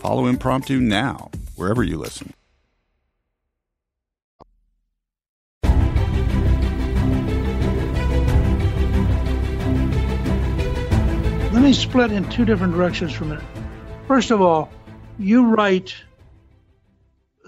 Follow 0.00 0.26
Impromptu 0.26 0.80
now, 0.80 1.30
wherever 1.56 1.82
you 1.82 1.96
listen. 1.96 2.34
Let 11.54 11.62
me 11.62 11.72
split 11.72 12.12
in 12.12 12.28
two 12.28 12.44
different 12.44 12.74
directions 12.74 13.14
for 13.14 13.24
a 13.24 13.28
minute. 13.28 13.44
First 14.06 14.30
of 14.30 14.42
all, 14.42 14.70
you 15.18 15.46
write 15.46 15.94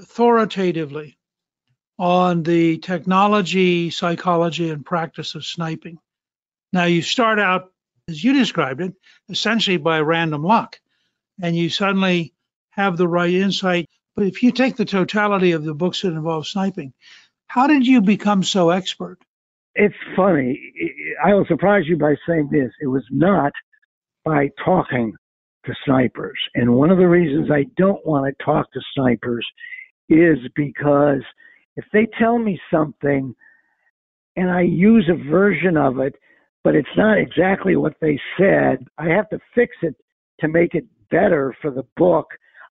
authoritatively 0.03 1.17
on 1.99 2.43
the 2.43 2.79
technology, 2.79 3.91
psychology, 3.91 4.71
and 4.71 4.85
practice 4.85 5.35
of 5.35 5.47
sniping. 5.47 5.99
Now, 6.73 6.85
you 6.85 7.03
start 7.03 7.39
out, 7.39 7.71
as 8.09 8.23
you 8.23 8.33
described 8.33 8.81
it, 8.81 8.95
essentially 9.29 9.77
by 9.77 10.01
random 10.01 10.43
luck, 10.43 10.81
and 11.41 11.57
you 11.57 11.71
suddenly 11.71 12.35
have 12.71 12.97
the 12.97 13.09
right 13.09 13.33
insight. 13.33 13.89
But 14.17 14.27
if 14.27 14.43
you 14.43 14.53
take 14.53 14.77
the 14.77 14.85
totality 14.85 15.53
of 15.53 15.65
the 15.65 15.75
books 15.75 16.03
that 16.03 16.09
involve 16.09 16.47
sniping, 16.47 16.93
how 17.47 17.67
did 17.67 17.87
you 17.87 18.01
become 18.01 18.43
so 18.43 18.71
expert? 18.71 19.19
It's 19.75 19.95
funny. 20.17 20.59
I 21.25 21.35
will 21.35 21.47
surprise 21.47 21.85
you 21.87 21.97
by 21.97 22.17
saying 22.27 22.49
this. 22.51 22.71
It 22.81 22.89
was 22.89 23.05
not 23.11 23.53
by 24.25 24.51
talking 24.65 25.15
to 25.65 25.75
snipers. 25.85 26.39
And 26.55 26.75
one 26.75 26.91
of 26.91 26.99
the 26.99 27.09
reasons 27.09 27.51
I 27.51 27.67
don't 27.77 28.05
want 28.05 28.27
to 28.27 28.45
talk 28.45 28.71
to 28.73 28.81
snipers 28.95 29.47
is 30.09 30.39
because 30.55 31.23
if 31.77 31.85
they 31.93 32.07
tell 32.19 32.39
me 32.39 32.61
something 32.71 33.35
and 34.37 34.51
I 34.51 34.63
use 34.63 35.09
a 35.11 35.31
version 35.31 35.77
of 35.77 35.99
it, 35.99 36.15
but 36.65 36.75
it's 36.75 36.89
not 36.97 37.19
exactly 37.19 37.77
what 37.77 37.95
they 38.01 38.19
said, 38.39 38.87
I 38.99 39.09
have 39.09 39.29
to 39.31 39.39
fix 39.55 39.75
it 39.83 39.95
to 40.41 40.49
make 40.49 40.75
it 40.75 40.87
better 41.11 41.55
for 41.61 41.71
the 41.71 41.85
book. 41.97 42.27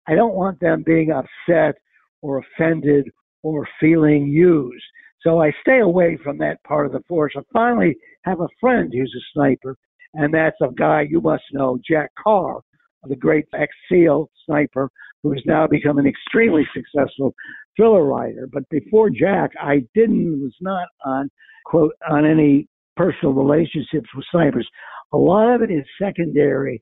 I 0.08 0.16
don't 0.16 0.36
want 0.36 0.60
them 0.60 0.84
being 0.86 1.12
upset 1.12 1.76
or 2.22 2.40
offended 2.40 3.10
or 3.44 3.68
feeling 3.80 4.28
used. 4.28 4.84
So 5.22 5.42
I 5.42 5.52
stay 5.62 5.80
away 5.80 6.18
from 6.24 6.38
that 6.40 6.64
part 6.64 6.88
of 6.88 6.94
the 6.94 7.04
force. 7.08 7.34
I 7.38 7.42
finally 7.54 7.96
have 8.24 8.40
a 8.40 8.48
friend 8.60 8.92
who's 8.92 9.14
a 9.16 9.24
sniper, 9.34 9.76
and 10.14 10.34
that's 10.34 10.58
a 10.62 10.74
guy 10.74 11.06
you 11.08 11.22
must 11.22 11.44
know, 11.54 11.78
Jack 11.88 12.12
Carr, 12.22 12.62
the 13.04 13.16
great 13.16 13.46
ex 13.54 13.72
SEAL 13.90 14.30
sniper 14.46 14.90
who 15.24 15.32
has 15.32 15.42
now 15.46 15.68
become 15.68 15.98
an 15.98 16.08
extremely 16.08 16.68
successful 16.74 17.34
thriller 17.76 18.04
writer. 18.04 18.48
But 18.52 18.68
before 18.70 19.10
Jack, 19.10 19.52
I 19.62 19.84
didn't 19.94 20.42
was 20.42 20.56
not 20.62 20.88
on 21.06 21.30
quote 21.66 21.94
on 22.10 22.26
any 22.26 22.68
personal 22.98 23.34
relationships 23.34 24.10
with 24.16 24.26
snipers. 24.32 24.68
A 25.14 25.18
lot 25.18 25.54
of 25.54 25.62
it 25.62 25.72
is 25.72 25.86
secondary 26.02 26.82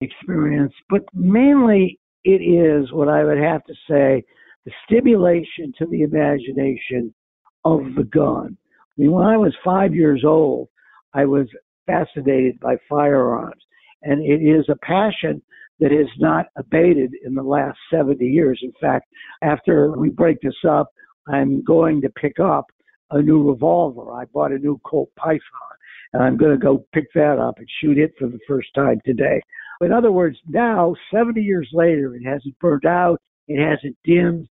experience, 0.00 0.72
but 0.90 1.02
mainly 1.14 1.98
it 2.24 2.42
is 2.42 2.92
what 2.92 3.08
I 3.08 3.24
would 3.24 3.38
have 3.38 3.64
to 3.64 3.74
say 3.88 4.24
the 4.64 4.72
stimulation 4.84 5.72
to 5.78 5.86
the 5.86 6.02
imagination 6.02 7.14
of 7.64 7.80
the 7.96 8.04
gun. 8.04 8.56
I 8.98 9.02
mean, 9.02 9.12
when 9.12 9.24
I 9.24 9.36
was 9.36 9.54
five 9.64 9.94
years 9.94 10.24
old, 10.26 10.68
I 11.14 11.24
was 11.24 11.46
fascinated 11.86 12.58
by 12.60 12.76
firearms, 12.88 13.62
and 14.02 14.22
it 14.24 14.42
is 14.42 14.68
a 14.68 14.84
passion 14.84 15.40
that 15.80 15.90
has 15.90 16.08
not 16.18 16.46
abated 16.56 17.12
in 17.24 17.34
the 17.34 17.42
last 17.42 17.78
70 17.90 18.24
years. 18.24 18.58
In 18.62 18.72
fact, 18.80 19.06
after 19.42 19.92
we 19.92 20.08
break 20.08 20.40
this 20.40 20.54
up, 20.68 20.88
I'm 21.28 21.62
going 21.64 22.00
to 22.02 22.10
pick 22.10 22.40
up 22.40 22.66
a 23.10 23.20
new 23.20 23.48
revolver. 23.48 24.12
I 24.12 24.24
bought 24.26 24.52
a 24.52 24.58
new 24.58 24.80
Colt 24.84 25.10
Python, 25.16 25.40
and 26.12 26.22
I'm 26.22 26.36
going 26.36 26.52
to 26.52 26.64
go 26.64 26.84
pick 26.92 27.06
that 27.14 27.38
up 27.38 27.58
and 27.58 27.68
shoot 27.80 27.98
it 27.98 28.12
for 28.18 28.28
the 28.28 28.38
first 28.48 28.68
time 28.74 29.00
today. 29.04 29.40
In 29.80 29.92
other 29.92 30.12
words, 30.12 30.38
now, 30.48 30.94
70 31.12 31.40
years 31.40 31.68
later, 31.72 32.14
it 32.14 32.24
hasn't 32.24 32.58
burned 32.58 32.86
out, 32.86 33.20
it 33.48 33.62
hasn't 33.62 33.96
dimmed, 34.04 34.48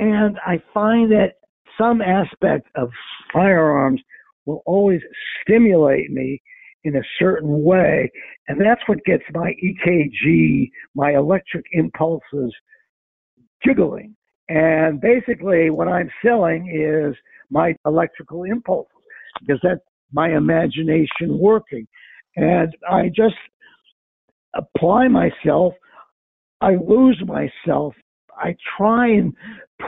and 0.00 0.38
I 0.44 0.62
find 0.74 1.12
that 1.12 1.34
some 1.78 2.00
aspect 2.00 2.68
of 2.74 2.90
firearms 3.32 4.00
will 4.46 4.62
always 4.66 5.00
stimulate 5.42 6.10
me 6.10 6.42
in 6.84 6.96
a 6.96 7.02
certain 7.18 7.62
way. 7.62 8.10
And 8.48 8.60
that's 8.60 8.80
what 8.86 9.04
gets 9.04 9.24
my 9.32 9.52
EKG, 9.62 10.70
my 10.94 11.14
electric 11.14 11.64
impulses 11.72 12.54
jiggling. 13.64 14.16
And 14.48 15.00
basically, 15.00 15.70
what 15.70 15.88
I'm 15.88 16.10
selling 16.24 16.68
is 16.74 17.16
my 17.50 17.74
electrical 17.86 18.44
impulses 18.44 18.90
because 19.40 19.60
that's 19.62 19.80
my 20.12 20.34
imagination 20.36 21.38
working. 21.38 21.86
And 22.36 22.74
I 22.88 23.08
just 23.08 23.36
apply 24.54 25.08
myself, 25.08 25.74
I 26.60 26.76
lose 26.76 27.22
myself. 27.26 27.94
I 28.36 28.56
try 28.78 29.08
and 29.08 29.34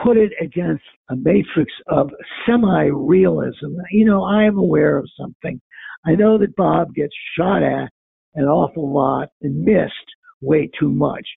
put 0.03 0.15
it 0.15 0.31
against 0.39 0.83
a 1.09 1.15
matrix 1.15 1.71
of 1.87 2.11
semi 2.45 2.85
realism. 2.85 3.75
You 3.91 4.05
know, 4.05 4.23
I'm 4.23 4.57
aware 4.57 4.97
of 4.97 5.09
something. 5.19 5.59
I 6.05 6.15
know 6.15 6.37
that 6.37 6.55
Bob 6.55 6.93
gets 6.93 7.13
shot 7.37 7.63
at 7.63 7.89
an 8.35 8.45
awful 8.45 8.93
lot 8.93 9.29
and 9.41 9.63
missed 9.63 9.93
way 10.41 10.69
too 10.79 10.89
much. 10.89 11.27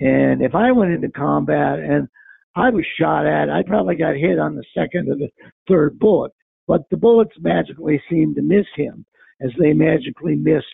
And 0.00 0.42
if 0.42 0.54
I 0.54 0.72
went 0.72 0.92
into 0.92 1.10
combat 1.10 1.78
and 1.78 2.08
I 2.56 2.70
was 2.70 2.84
shot 2.98 3.26
at, 3.26 3.50
I 3.50 3.62
probably 3.62 3.96
got 3.96 4.16
hit 4.16 4.38
on 4.38 4.54
the 4.54 4.64
second 4.76 5.10
or 5.10 5.16
the 5.16 5.28
third 5.68 5.98
bullet. 5.98 6.32
But 6.66 6.82
the 6.90 6.96
bullets 6.96 7.34
magically 7.40 8.00
seemed 8.08 8.36
to 8.36 8.42
miss 8.42 8.66
him 8.74 9.04
as 9.42 9.50
they 9.58 9.72
magically 9.72 10.36
missed 10.36 10.66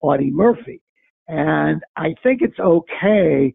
Audie 0.00 0.30
Murphy. 0.30 0.82
And 1.28 1.82
I 1.96 2.14
think 2.22 2.42
it's 2.42 2.58
okay, 2.58 3.54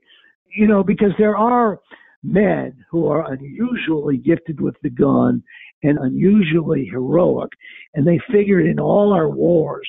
you 0.56 0.68
know, 0.68 0.84
because 0.84 1.12
there 1.18 1.38
are 1.38 1.80
men 2.24 2.74
who 2.90 3.08
are 3.08 3.32
unusually 3.32 4.18
gifted 4.18 4.62
with 4.62 4.76
the 4.82 4.90
gun 4.90 5.44
and 5.84 5.98
unusually 6.00 6.86
heroic. 6.86 7.50
And 7.94 8.08
they 8.08 8.20
figured 8.32 8.66
in 8.66 8.80
all 8.80 9.14
our 9.14 9.30
wars, 9.30 9.88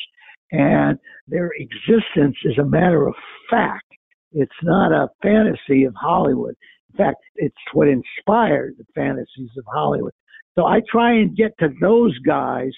and 0.50 0.98
their 1.28 1.50
existence 1.58 2.36
is 2.44 2.58
a 2.58 2.64
matter 2.64 3.06
of 3.06 3.14
fact. 3.50 3.86
It's 4.32 4.52
not 4.62 4.92
a 4.92 5.08
fantasy 5.22 5.84
of 5.84 5.94
Hollywood. 5.94 6.56
In 6.92 6.98
fact, 6.98 7.22
it's 7.36 7.54
what 7.72 7.88
inspired 7.88 8.74
the 8.78 8.84
fantasies 8.94 9.50
of 9.56 9.64
Hollywood. 9.72 10.12
So 10.56 10.66
I 10.66 10.80
try 10.90 11.12
and 11.14 11.36
get 11.36 11.56
to 11.58 11.68
those 11.80 12.16
guys, 12.20 12.70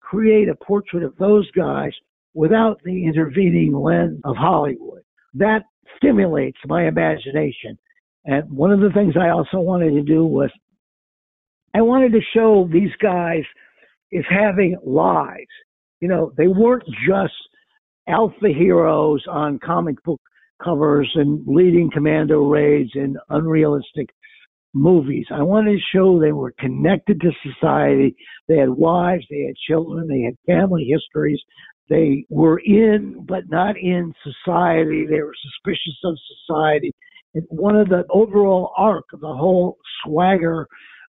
create 0.00 0.48
a 0.48 0.64
portrait 0.64 1.02
of 1.02 1.16
those 1.16 1.50
guys 1.52 1.92
without 2.34 2.80
the 2.84 3.06
intervening 3.06 3.74
lens 3.74 4.20
of 4.24 4.36
Hollywood. 4.36 5.02
That 5.34 5.62
stimulates 5.96 6.58
my 6.66 6.86
imagination. 6.86 7.78
And 8.24 8.50
one 8.50 8.72
of 8.72 8.80
the 8.80 8.90
things 8.90 9.14
I 9.20 9.30
also 9.30 9.58
wanted 9.58 9.90
to 9.92 10.02
do 10.02 10.24
was 10.24 10.50
I 11.74 11.82
wanted 11.82 12.12
to 12.12 12.20
show 12.34 12.68
these 12.72 12.94
guys 13.02 13.42
is 14.10 14.24
having 14.28 14.76
lives. 14.84 15.46
You 16.00 16.08
know, 16.08 16.32
they 16.36 16.46
weren't 16.46 16.84
just 17.08 17.34
alpha 18.08 18.48
heroes 18.48 19.24
on 19.28 19.58
comic 19.58 20.02
book 20.04 20.20
covers 20.62 21.10
and 21.14 21.42
leading 21.46 21.90
commando 21.90 22.44
raids 22.44 22.90
in 22.94 23.16
unrealistic 23.28 24.08
movies. 24.72 25.26
I 25.30 25.42
wanted 25.42 25.72
to 25.72 25.96
show 25.96 26.18
they 26.18 26.32
were 26.32 26.54
connected 26.58 27.20
to 27.20 27.30
society. 27.42 28.16
They 28.48 28.58
had 28.58 28.70
wives, 28.70 29.24
they 29.30 29.46
had 29.46 29.56
children, 29.68 30.08
they 30.08 30.22
had 30.22 30.36
family 30.46 30.84
histories. 30.84 31.40
They 31.88 32.24
were 32.30 32.60
in, 32.64 33.26
but 33.28 33.44
not 33.48 33.76
in 33.76 34.14
society. 34.22 35.06
They 35.06 35.20
were 35.20 35.34
suspicious 35.42 35.98
of 36.04 36.16
society. 36.46 36.92
And 37.34 37.44
one 37.48 37.76
of 37.76 37.88
the 37.88 38.04
overall 38.10 38.72
arc 38.76 39.06
of 39.12 39.20
the 39.20 39.26
whole 39.26 39.78
swagger 40.04 40.68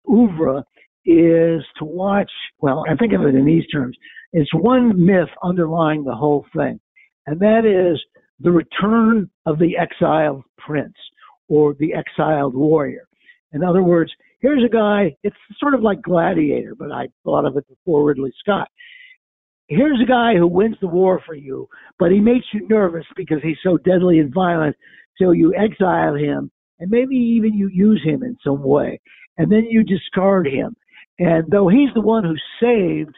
oeuvre 0.09 0.65
is 1.07 1.63
to 1.79 1.85
watch, 1.85 2.31
well, 2.61 2.85
I 2.89 2.95
think 2.97 3.13
of 3.13 3.23
it 3.23 3.35
in 3.35 3.45
these 3.45 3.67
terms. 3.69 3.97
It's 4.33 4.53
one 4.55 5.05
myth 5.05 5.31
underlying 5.43 6.05
the 6.05 6.15
whole 6.15 6.47
thing, 6.55 6.79
and 7.27 7.41
that 7.41 7.65
is 7.65 8.01
the 8.39 8.51
return 8.51 9.31
of 9.47 9.59
the 9.59 9.77
exiled 9.77 10.45
prince 10.59 10.95
or 11.49 11.75
the 11.79 11.95
exiled 11.95 12.55
warrior. 12.55 13.09
In 13.53 13.65
other 13.65 13.83
words, 13.83 14.13
here's 14.41 14.65
a 14.65 14.73
guy, 14.73 15.17
it's 15.23 15.37
sort 15.59 15.75
of 15.75 15.83
like 15.83 16.01
Gladiator, 16.03 16.75
but 16.75 16.93
I 16.93 17.09
thought 17.25 17.45
of 17.45 17.57
it 17.57 17.67
before 17.69 18.05
Ridley 18.05 18.33
Scott. 18.39 18.69
Here's 19.69 20.01
a 20.03 20.07
guy 20.07 20.35
who 20.37 20.47
wins 20.47 20.77
the 20.81 20.89
war 20.89 21.21
for 21.25 21.35
you, 21.35 21.69
but 21.99 22.11
he 22.11 22.21
makes 22.21 22.47
you 22.53 22.67
nervous 22.69 23.07
because 23.17 23.39
he's 23.43 23.59
so 23.63 23.77
deadly 23.79 24.19
and 24.19 24.33
violent, 24.33 24.77
so 25.21 25.33
you 25.33 25.55
exile 25.55 26.15
him, 26.15 26.51
and 26.79 26.91
maybe 26.91 27.15
even 27.15 27.55
you 27.55 27.69
use 27.69 28.03
him 28.05 28.23
in 28.23 28.37
some 28.43 28.63
way, 28.63 29.01
and 29.39 29.51
then 29.51 29.67
you 29.69 29.85
discard 29.85 30.47
him. 30.47 30.75
And 31.19 31.45
though 31.51 31.69
he's 31.69 31.93
the 31.95 32.01
one 32.01 32.25
who 32.25 32.35
saved 32.61 33.15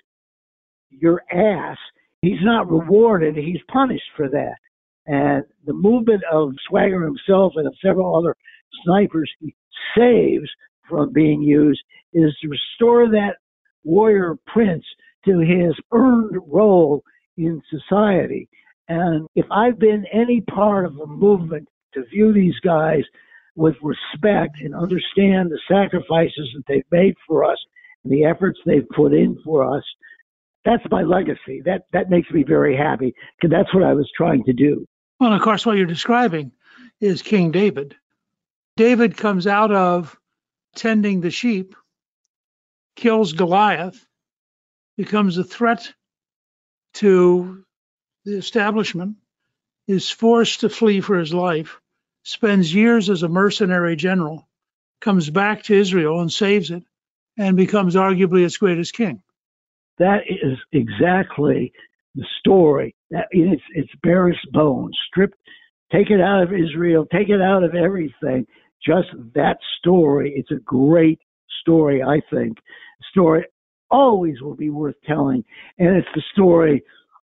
your 0.91 1.23
ass, 1.33 1.79
he's 2.21 2.43
not 2.43 2.71
rewarded, 2.71 3.37
he's 3.37 3.61
punished 3.73 4.11
for 4.17 4.29
that. 4.29 4.57
And 5.07 5.45
the 5.67 5.73
movement 5.73 6.23
of 6.31 6.53
Swagger 6.69 7.05
himself 7.05 7.55
and 7.57 7.67
of 7.67 7.75
several 7.85 8.17
other 8.17 8.37
snipers 8.85 9.31
he 9.41 9.55
saves 9.97 10.49
from 10.89 11.13
being 11.13 11.43
used 11.43 11.81
is 12.13 12.37
to 12.43 12.49
restore 12.49 13.09
that 13.09 13.37
warrior 13.85 14.37
prince 14.47 14.85
to 15.25 15.39
his 15.39 15.75
earned 15.93 16.37
role 16.47 17.03
in 17.37 17.63
society. 17.71 18.49
And 18.89 19.27
if 19.35 19.47
I've 19.51 19.79
been 19.79 20.05
any 20.13 20.41
part 20.41 20.85
of 20.85 20.99
a 20.99 21.07
movement 21.07 21.69
to 21.95 22.05
view 22.05 22.33
these 22.33 22.59
guys 22.65 23.03
with 23.55 23.75
respect 23.83 24.57
and 24.61 24.75
understand 24.75 25.51
the 25.51 25.61
sacrifices 25.69 26.49
that 26.55 26.65
they've 26.67 26.91
made 26.91 27.15
for 27.27 27.45
us 27.45 27.59
and 28.05 28.13
the 28.13 28.25
efforts 28.25 28.59
they've 28.65 28.89
put 28.95 29.13
in 29.13 29.39
for 29.45 29.77
us, 29.77 29.85
that's 30.65 30.83
my 30.91 31.03
legacy. 31.03 31.61
That 31.65 31.87
that 31.93 32.11
makes 32.11 32.31
me 32.31 32.45
very 32.45 32.77
happy 32.77 33.15
because 33.37 33.51
that's 33.51 33.75
what 33.75 33.83
I 33.83 33.95
was 33.95 34.11
trying 34.17 34.45
to 34.45 34.53
do. 34.53 34.87
Well, 35.21 35.33
of 35.33 35.43
course, 35.43 35.67
what 35.67 35.77
you're 35.77 35.87
describing 35.87 36.53
is 37.01 37.23
King 37.23 37.51
David. 37.51 37.97
David 38.77 39.17
comes 39.17 39.47
out 39.47 39.71
of 39.71 40.19
tending 40.75 41.21
the 41.21 41.31
sheep, 41.31 41.75
kills 42.97 43.33
Goliath, 43.33 44.07
becomes 44.97 45.37
a 45.37 45.45
threat 45.45 45.93
to 46.95 47.65
the 48.25 48.37
establishment, 48.39 49.17
is 49.87 50.09
forced 50.09 50.61
to 50.61 50.69
flee 50.69 51.01
for 51.01 51.19
his 51.19 51.35
life, 51.35 51.81
spends 52.23 52.75
years 52.75 53.11
as 53.11 53.23
a 53.23 53.29
mercenary 53.29 53.97
general, 53.97 54.49
comes 55.01 55.29
back 55.31 55.65
to 55.65 55.75
Israel 55.75 56.21
and 56.21 56.33
saves 56.33 56.71
it, 56.71 56.85
and 57.37 57.57
becomes 57.57 57.95
arguably 57.95 58.45
its 58.45 58.57
greatest 58.57 58.95
king. 58.95 59.23
That 59.99 60.23
is 60.29 60.59
exactly 60.73 61.73
the 62.15 62.27
story 62.41 62.95
that 63.11 63.27
it's 63.31 63.63
it's 63.75 63.93
barest 64.03 64.51
bones, 64.53 64.97
stripped, 65.09 65.39
take 65.91 66.11
it 66.11 66.21
out 66.21 66.43
of 66.43 66.53
Israel, 66.53 67.07
take 67.11 67.29
it 67.29 67.41
out 67.41 67.65
of 67.65 67.75
everything. 67.75 68.47
Just 68.85 69.09
that 69.35 69.59
story. 69.79 70.33
It's 70.37 70.51
a 70.51 70.63
great 70.65 71.21
story, 71.61 72.03
I 72.03 72.21
think. 72.33 72.59
Story 73.11 73.45
always 73.91 74.41
will 74.41 74.57
be 74.57 74.71
worth 74.71 74.97
telling, 75.07 75.45
and 75.79 75.97
it's 75.97 76.09
the 76.15 76.23
story 76.33 76.83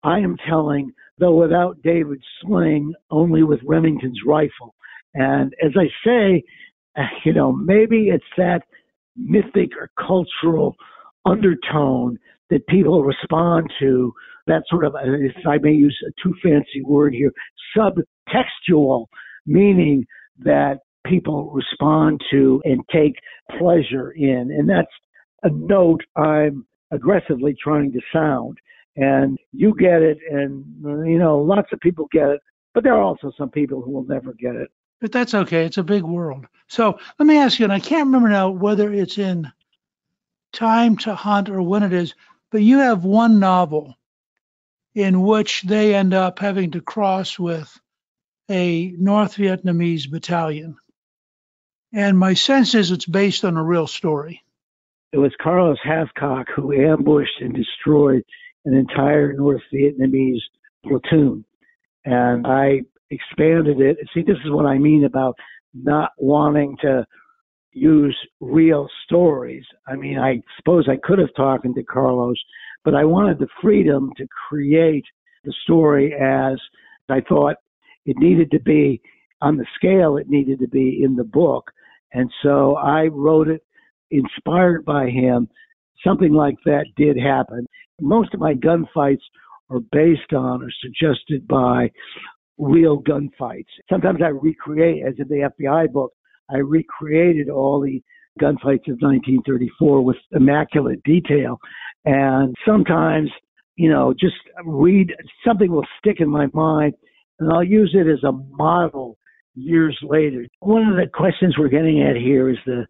I 0.04 0.20
am 0.20 0.38
telling, 0.48 0.92
though 1.18 1.36
without 1.36 1.82
David's 1.82 2.24
sling, 2.42 2.94
only 3.12 3.44
with 3.44 3.60
Remington's 3.64 4.22
rifle. 4.26 4.76
And 5.14 5.54
as 5.64 5.72
I 5.78 5.88
say, 6.06 6.44
you 7.26 7.34
know, 7.34 7.52
maybe 7.52 8.10
it's 8.10 8.24
that 8.38 8.62
mythic 9.16 9.72
or 9.80 9.90
cultural 9.98 10.76
undertone 11.26 12.18
that 12.50 12.66
people 12.68 13.04
respond 13.04 13.70
to 13.80 14.14
that 14.48 14.64
sort 14.68 14.84
of, 14.86 14.96
uh, 14.96 15.00
if 15.04 15.36
I 15.48 15.58
may 15.60 15.74
use 15.74 15.98
a 16.08 16.12
too 16.24 16.34
fancy 16.42 16.82
word 16.84 17.14
here, 17.14 17.32
subtextual, 17.78 19.06
meaning 19.46 20.06
that 20.40 20.80
people 21.06 21.52
respond 21.52 22.22
to 22.32 22.62
and 22.66 22.82
take 22.92 23.16
pleasure 23.60 24.12
in. 24.12 24.52
And 24.52 24.68
that's 24.68 24.88
a 25.44 25.50
note 25.50 26.02
I'm 26.16 26.66
aggressively 26.92 27.56
trying 27.62 27.92
to 27.94 28.00
sound. 28.12 28.58
And 28.96 29.38
you 29.52 29.76
get 29.80 30.02
it, 30.02 30.18
and, 30.30 30.66
you 31.08 31.20
know, 31.20 31.38
lots 31.38 31.70
of 31.72 31.80
people 31.80 32.08
get 32.12 32.28
it, 32.30 32.42
but 32.74 32.84
there 32.84 32.94
are 32.94 33.02
also 33.02 33.32
some 33.38 33.50
people 33.50 33.82
who 33.82 33.92
will 33.92 34.06
never 34.06 34.34
get 34.34 34.56
it. 34.56 34.70
But 35.02 35.12
that's 35.12 35.34
okay. 35.34 35.66
It's 35.66 35.78
a 35.78 35.84
big 35.84 36.04
world. 36.04 36.46
So 36.68 37.00
let 37.18 37.26
me 37.26 37.38
ask 37.38 37.60
you, 37.60 37.66
and 37.66 37.74
I 37.74 37.80
can't 37.80 38.08
remember 38.08 38.30
now 38.30 38.50
whether 38.50 38.94
it's 38.94 39.18
in 39.18 39.52
Time 40.52 40.98
to 40.98 41.16
Hunt 41.16 41.50
or 41.50 41.62
when 41.62 41.84
it 41.84 41.94
is, 41.94 42.14
but 42.52 42.62
you 42.62 42.80
have 42.80 43.04
one 43.04 43.40
novel 43.40 43.96
in 44.96 45.22
which 45.22 45.62
they 45.64 45.96
end 45.96 46.14
up 46.14 46.40
having 46.40 46.72
to 46.72 46.82
cross 46.82 47.38
with 47.38 47.80
a 48.50 48.94
North 48.98 49.36
Vietnamese 49.36 50.10
battalion. 50.10 50.78
And 51.94 52.18
my 52.18 52.34
sense 52.34 52.76
is 52.76 52.92
it's 52.92 53.06
based 53.06 53.46
on 53.46 53.58
a 53.58 53.64
real 53.64 53.88
story. 53.88 54.44
It 55.12 55.18
was 55.18 55.32
Carlos 55.42 55.80
Hathcock 55.86 56.46
who 56.56 56.74
ambushed 56.74 57.42
and 57.42 57.54
destroyed 57.54 58.24
an 58.66 58.74
entire 58.74 59.34
North 59.34 59.62
Vietnamese 59.74 60.42
platoon. 60.84 61.46
And 62.06 62.46
I 62.46 62.82
expanded 63.12 63.80
it. 63.82 63.98
See, 64.14 64.22
this 64.22 64.38
is 64.46 64.52
what 64.52 64.66
I 64.66 64.78
mean 64.78 65.06
about 65.06 65.36
not 65.74 66.12
wanting 66.18 66.78
to 66.82 67.06
use 67.72 68.18
real 68.40 68.88
stories. 69.06 69.64
I 69.88 69.96
mean, 69.96 70.18
I 70.18 70.42
suppose 70.58 70.88
I 70.90 70.98
could 71.02 71.20
have 71.20 71.34
talked 71.36 71.64
to 71.64 71.84
Carlos, 71.84 72.38
but 72.84 72.96
I 72.96 73.06
wanted 73.06 73.40
the 73.40 73.48
freedom 73.62 74.12
to 74.18 74.28
create 74.50 75.06
the 75.44 75.54
story 75.64 76.14
as 76.14 76.60
I 77.10 77.22
thought 77.22 77.56
it 78.06 78.18
needed 78.18 78.52
to 78.52 78.60
be 78.60 79.02
on 79.42 79.58
the 79.58 79.66
scale 79.76 80.18
it 80.18 80.30
needed 80.30 80.60
to 80.60 80.68
be 80.68 81.02
in 81.04 81.16
the 81.16 81.24
book. 81.24 81.72
And 82.14 82.30
so 82.44 82.76
I 82.76 83.08
wrote 83.08 83.48
it 83.48 83.64
inspired 84.12 84.84
by 84.86 85.10
him. 85.10 85.48
Something 86.06 86.34
like 86.34 86.56
that 86.66 86.86
did 86.98 87.18
happen. 87.18 87.66
Most 88.02 88.34
of 88.34 88.40
my 88.40 88.54
gunfights 88.54 89.24
are 89.70 89.80
based 89.92 90.34
on 90.34 90.64
or 90.64 90.70
suggested 90.82 91.48
by 91.48 91.92
real 92.60 93.02
gunfights. 93.02 93.70
Sometimes 93.90 94.20
I 94.24 94.28
recreate, 94.28 95.04
as 95.08 95.16
in 95.18 95.28
the 95.28 95.50
FBI 95.60 95.92
book, 95.92 96.12
I 96.52 96.58
recreated 96.58 97.50
all 97.50 97.82
the 97.82 98.02
gunfights 98.40 98.88
of 98.88 99.00
1934 99.02 100.04
with 100.04 100.18
immaculate 100.32 101.02
detail. 101.04 101.58
And 102.06 102.56
sometimes, 102.66 103.30
you 103.76 103.90
know, 103.90 104.14
just 104.20 104.36
read 104.66 105.14
something 105.46 105.72
will 105.72 105.88
stick 106.00 106.18
in 106.20 106.30
my 106.30 106.48
mind 106.54 106.94
and 107.40 107.52
I'll 107.52 107.64
use 107.64 107.96
it 107.96 108.12
as 108.12 108.24
a 108.24 108.32
model 108.32 109.18
years 109.56 109.98
later. 110.04 110.46
One 110.60 110.88
of 110.88 110.96
the 110.96 111.08
questions 111.14 111.56
we're 111.58 111.70
getting 111.70 112.02
at 112.04 112.16
here 112.16 112.50
is 112.50 112.58
the 112.66 112.86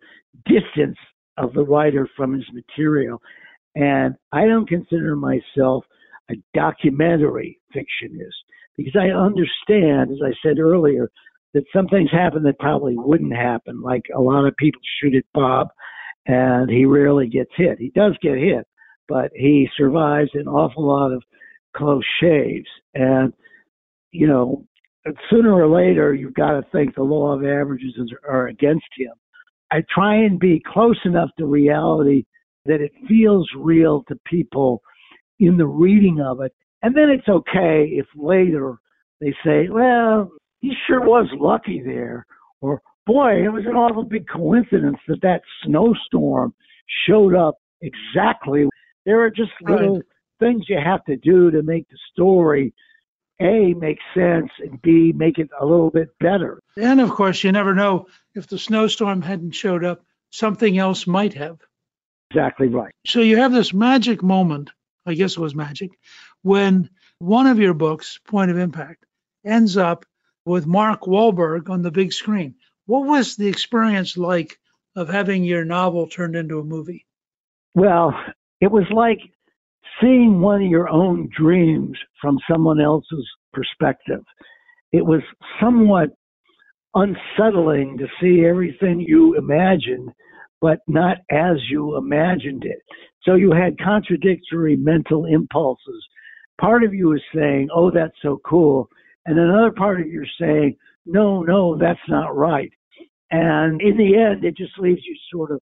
distance 0.45 0.97
of 1.37 1.53
the 1.53 1.63
writer 1.63 2.07
from 2.17 2.33
his 2.33 2.45
material. 2.53 3.21
And 3.75 4.15
I 4.31 4.45
don't 4.45 4.67
consider 4.67 5.15
myself 5.15 5.85
a 6.29 6.35
documentary 6.53 7.59
fictionist 7.75 8.48
because 8.83 8.95
I 8.99 9.09
understand, 9.09 10.11
as 10.11 10.19
I 10.23 10.31
said 10.41 10.57
earlier, 10.57 11.09
that 11.53 11.65
some 11.75 11.87
things 11.87 12.09
happen 12.11 12.43
that 12.43 12.59
probably 12.59 12.95
wouldn't 12.95 13.35
happen. 13.35 13.81
Like 13.81 14.03
a 14.15 14.21
lot 14.21 14.45
of 14.45 14.55
people 14.55 14.81
shoot 15.01 15.15
at 15.15 15.25
Bob 15.33 15.67
and 16.25 16.69
he 16.69 16.85
rarely 16.85 17.27
gets 17.27 17.51
hit. 17.57 17.77
He 17.77 17.91
does 17.93 18.15
get 18.21 18.37
hit, 18.37 18.65
but 19.07 19.31
he 19.33 19.67
survives 19.75 20.29
an 20.33 20.47
awful 20.47 20.87
lot 20.87 21.11
of 21.11 21.23
close 21.75 22.05
shaves. 22.21 22.67
And, 22.93 23.33
you 24.11 24.27
know, 24.27 24.65
sooner 25.29 25.53
or 25.53 25.67
later, 25.67 26.13
you've 26.13 26.33
got 26.33 26.51
to 26.51 26.61
think 26.71 26.95
the 26.95 27.03
law 27.03 27.33
of 27.33 27.43
averages 27.43 27.95
are 28.27 28.47
against 28.47 28.87
him. 28.97 29.11
I 29.71 29.83
try 29.93 30.15
and 30.15 30.39
be 30.39 30.63
close 30.65 30.99
enough 31.03 31.29
to 31.37 31.45
reality 31.45 32.23
that 32.65 32.81
it 32.81 32.91
feels 33.07 33.49
real 33.57 34.03
to 34.07 34.15
people 34.25 34.81
in 35.39 35.57
the 35.57 35.67
reading 35.67 36.21
of 36.21 36.41
it. 36.41 36.53
And 36.81 36.95
then 36.95 37.09
it's 37.09 37.27
okay 37.27 37.89
if 37.91 38.05
later 38.15 38.79
they 39.19 39.33
say, 39.45 39.69
well, 39.69 40.31
he 40.61 40.73
sure 40.87 41.01
was 41.01 41.27
lucky 41.37 41.81
there. 41.83 42.25
Or, 42.61 42.81
boy, 43.05 43.43
it 43.43 43.49
was 43.49 43.65
an 43.65 43.75
awful 43.75 44.03
big 44.03 44.27
coincidence 44.27 44.97
that 45.07 45.21
that 45.21 45.41
snowstorm 45.63 46.53
showed 47.07 47.35
up 47.35 47.55
exactly. 47.81 48.67
There 49.05 49.21
are 49.21 49.29
just 49.29 49.51
little 49.61 49.95
right. 49.95 50.05
things 50.39 50.65
you 50.67 50.77
have 50.83 51.03
to 51.05 51.17
do 51.17 51.51
to 51.51 51.63
make 51.63 51.87
the 51.89 51.97
story 52.11 52.73
a 53.41 53.73
make 53.73 53.99
sense 54.13 54.49
and 54.59 54.81
b 54.81 55.13
make 55.15 55.37
it 55.37 55.49
a 55.59 55.65
little 55.65 55.89
bit 55.89 56.09
better 56.19 56.59
and 56.75 56.99
of 56.99 57.09
course 57.09 57.43
you 57.43 57.51
never 57.51 57.73
know 57.73 58.05
if 58.35 58.47
the 58.47 58.57
snowstorm 58.57 59.21
hadn't 59.21 59.51
showed 59.51 59.85
up 59.85 60.03
something 60.29 60.77
else 60.77 61.07
might 61.07 61.33
have 61.33 61.57
exactly 62.29 62.67
right 62.67 62.93
so 63.05 63.21
you 63.21 63.37
have 63.37 63.53
this 63.53 63.73
magic 63.73 64.21
moment 64.21 64.71
i 65.05 65.13
guess 65.13 65.37
it 65.37 65.39
was 65.39 65.55
magic 65.55 65.91
when 66.41 66.89
one 67.19 67.47
of 67.47 67.59
your 67.59 67.73
books 67.73 68.19
point 68.27 68.51
of 68.51 68.57
impact 68.57 69.05
ends 69.45 69.77
up 69.77 70.05
with 70.45 70.65
Mark 70.65 71.01
Wahlberg 71.01 71.69
on 71.69 71.81
the 71.81 71.91
big 71.91 72.13
screen. 72.13 72.55
What 72.85 73.05
was 73.05 73.35
the 73.35 73.47
experience 73.47 74.17
like 74.17 74.57
of 74.95 75.09
having 75.09 75.43
your 75.43 75.65
novel 75.65 76.07
turned 76.07 76.35
into 76.35 76.59
a 76.59 76.63
movie? 76.63 77.05
Well, 77.75 78.13
it 78.61 78.71
was 78.71 78.85
like 78.91 79.19
seeing 80.01 80.41
one 80.41 80.63
of 80.63 80.69
your 80.69 80.89
own 80.89 81.29
dreams 81.35 81.97
from 82.21 82.37
someone 82.49 82.81
else's 82.81 83.27
perspective. 83.53 84.21
It 84.91 85.05
was 85.05 85.21
somewhat 85.61 86.09
unsettling 86.95 87.97
to 87.99 88.07
see 88.19 88.45
everything 88.45 88.99
you 88.99 89.37
imagined, 89.37 90.09
but 90.61 90.79
not 90.87 91.17
as 91.29 91.57
you 91.69 91.95
imagined 91.97 92.63
it. 92.65 92.79
So 93.23 93.35
you 93.35 93.51
had 93.51 93.79
contradictory 93.79 94.75
mental 94.75 95.25
impulses. 95.25 96.07
Part 96.59 96.83
of 96.83 96.93
you 96.93 97.13
is 97.13 97.21
saying, 97.33 97.69
Oh, 97.73 97.91
that's 97.91 98.15
so 98.21 98.39
cool. 98.45 98.89
And 99.25 99.39
another 99.39 99.71
part 99.71 100.01
of 100.01 100.07
you 100.07 100.23
is 100.23 100.29
saying, 100.39 100.75
No, 101.05 101.43
no, 101.43 101.77
that's 101.77 101.99
not 102.07 102.35
right. 102.35 102.71
And 103.31 103.81
in 103.81 103.97
the 103.97 104.17
end, 104.17 104.43
it 104.43 104.57
just 104.57 104.77
leaves 104.79 105.01
you 105.05 105.15
sort 105.31 105.51
of, 105.51 105.59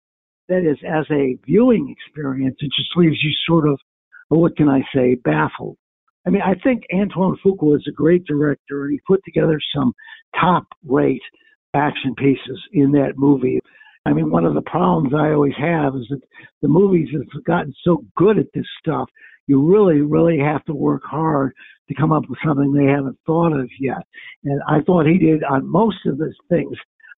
that 0.47 0.59
is, 0.59 0.77
as 0.87 1.05
a 1.11 1.37
viewing 1.45 1.93
experience, 1.97 2.55
it 2.59 2.71
just 2.77 2.95
leaves 2.95 3.17
you 3.21 3.31
sort 3.45 3.67
of, 3.67 3.77
oh, 4.31 4.39
what 4.39 4.55
can 4.55 4.69
I 4.69 4.81
say, 4.95 5.15
baffled. 5.15 5.77
I 6.25 6.29
mean, 6.29 6.41
I 6.41 6.55
think 6.61 6.83
Antoine 6.93 7.37
Fuqua 7.45 7.77
is 7.77 7.85
a 7.87 7.91
great 7.91 8.25
director, 8.25 8.85
and 8.85 8.93
he 8.93 8.99
put 9.07 9.21
together 9.23 9.59
some 9.75 9.93
top 10.39 10.65
rate 10.85 11.21
action 11.73 12.15
pieces 12.15 12.61
in 12.73 12.91
that 12.93 13.13
movie. 13.17 13.59
I 14.05 14.13
mean, 14.13 14.31
one 14.31 14.45
of 14.45 14.53
the 14.53 14.61
problems 14.61 15.13
I 15.13 15.31
always 15.31 15.53
have 15.57 15.95
is 15.95 16.07
that 16.09 16.21
the 16.61 16.67
movies 16.67 17.09
have 17.13 17.43
gotten 17.43 17.73
so 17.83 18.05
good 18.15 18.37
at 18.37 18.47
this 18.53 18.65
stuff. 18.79 19.09
You 19.47 19.65
really, 19.65 20.01
really 20.01 20.39
have 20.39 20.63
to 20.65 20.73
work 20.73 21.03
hard 21.05 21.53
to 21.87 21.95
come 21.95 22.11
up 22.11 22.23
with 22.29 22.39
something 22.45 22.73
they 22.73 22.91
haven't 22.91 23.17
thought 23.25 23.53
of 23.53 23.69
yet. 23.79 24.03
And 24.43 24.61
I 24.67 24.81
thought 24.81 25.05
he 25.05 25.17
did 25.17 25.43
on 25.43 25.69
most 25.69 26.05
of 26.05 26.17
those 26.17 26.35
things. 26.49 26.75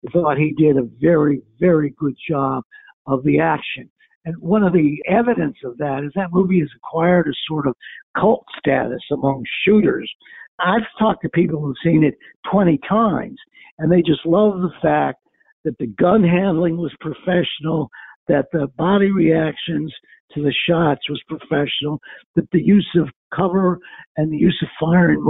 I 0.08 0.12
thought 0.12 0.38
he 0.38 0.54
did 0.58 0.78
a 0.78 0.88
very, 1.02 1.42
very 1.60 1.94
good 1.98 2.16
job 2.30 2.64
of 3.08 3.24
the 3.24 3.40
action. 3.40 3.90
And 4.26 4.38
one 4.38 4.64
of 4.64 4.74
the 4.74 4.98
evidence 5.08 5.58
of 5.66 5.78
that 5.78 6.04
is 6.04 6.12
that 6.16 6.32
movie 6.32 6.60
has 6.60 6.70
acquired 6.76 7.28
a 7.28 7.34
sort 7.48 7.68
of 7.68 7.76
cult 8.18 8.46
status 8.60 9.02
among 9.12 9.44
shooters. 9.66 10.12
I've 10.60 10.86
talked 11.00 11.24
to 11.24 11.30
people 11.30 11.60
who've 11.60 11.76
seen 11.84 12.04
it 12.04 12.16
20 12.52 12.80
times, 12.88 13.38
and 13.80 13.92
they 13.92 14.02
just 14.02 14.26
love 14.26 14.62
the 14.62 14.74
fact 14.82 15.20
that 15.64 15.78
the 15.80 15.88
gun 15.88 16.24
handling 16.24 16.78
was 16.78 16.94
professional, 17.00 17.90
that 18.30 18.46
the 18.54 18.68
body 18.78 19.12
reactions 19.12 19.94
to 20.34 20.44
the 20.44 20.54
shots 20.68 21.10
was 21.10 21.22
professional, 21.28 22.00
that 22.36 22.48
the 22.52 22.62
use 22.62 22.88
of 22.96 23.10
cover 23.36 23.80
and 24.16 24.32
the 24.32 24.38
use 24.38 24.58
of 24.62 24.70
fire 24.80 25.10
and 25.10 25.26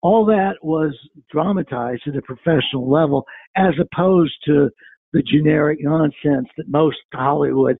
all 0.00 0.24
that 0.24 0.54
was 0.62 0.96
dramatized 1.30 2.02
at 2.06 2.16
a 2.16 2.22
professional 2.22 2.90
level, 2.90 3.26
as 3.56 3.74
opposed 3.80 4.32
to 4.46 4.70
the 5.12 5.22
generic 5.22 5.78
nonsense 5.82 6.48
that 6.56 6.68
most 6.68 6.96
Hollywood 7.12 7.76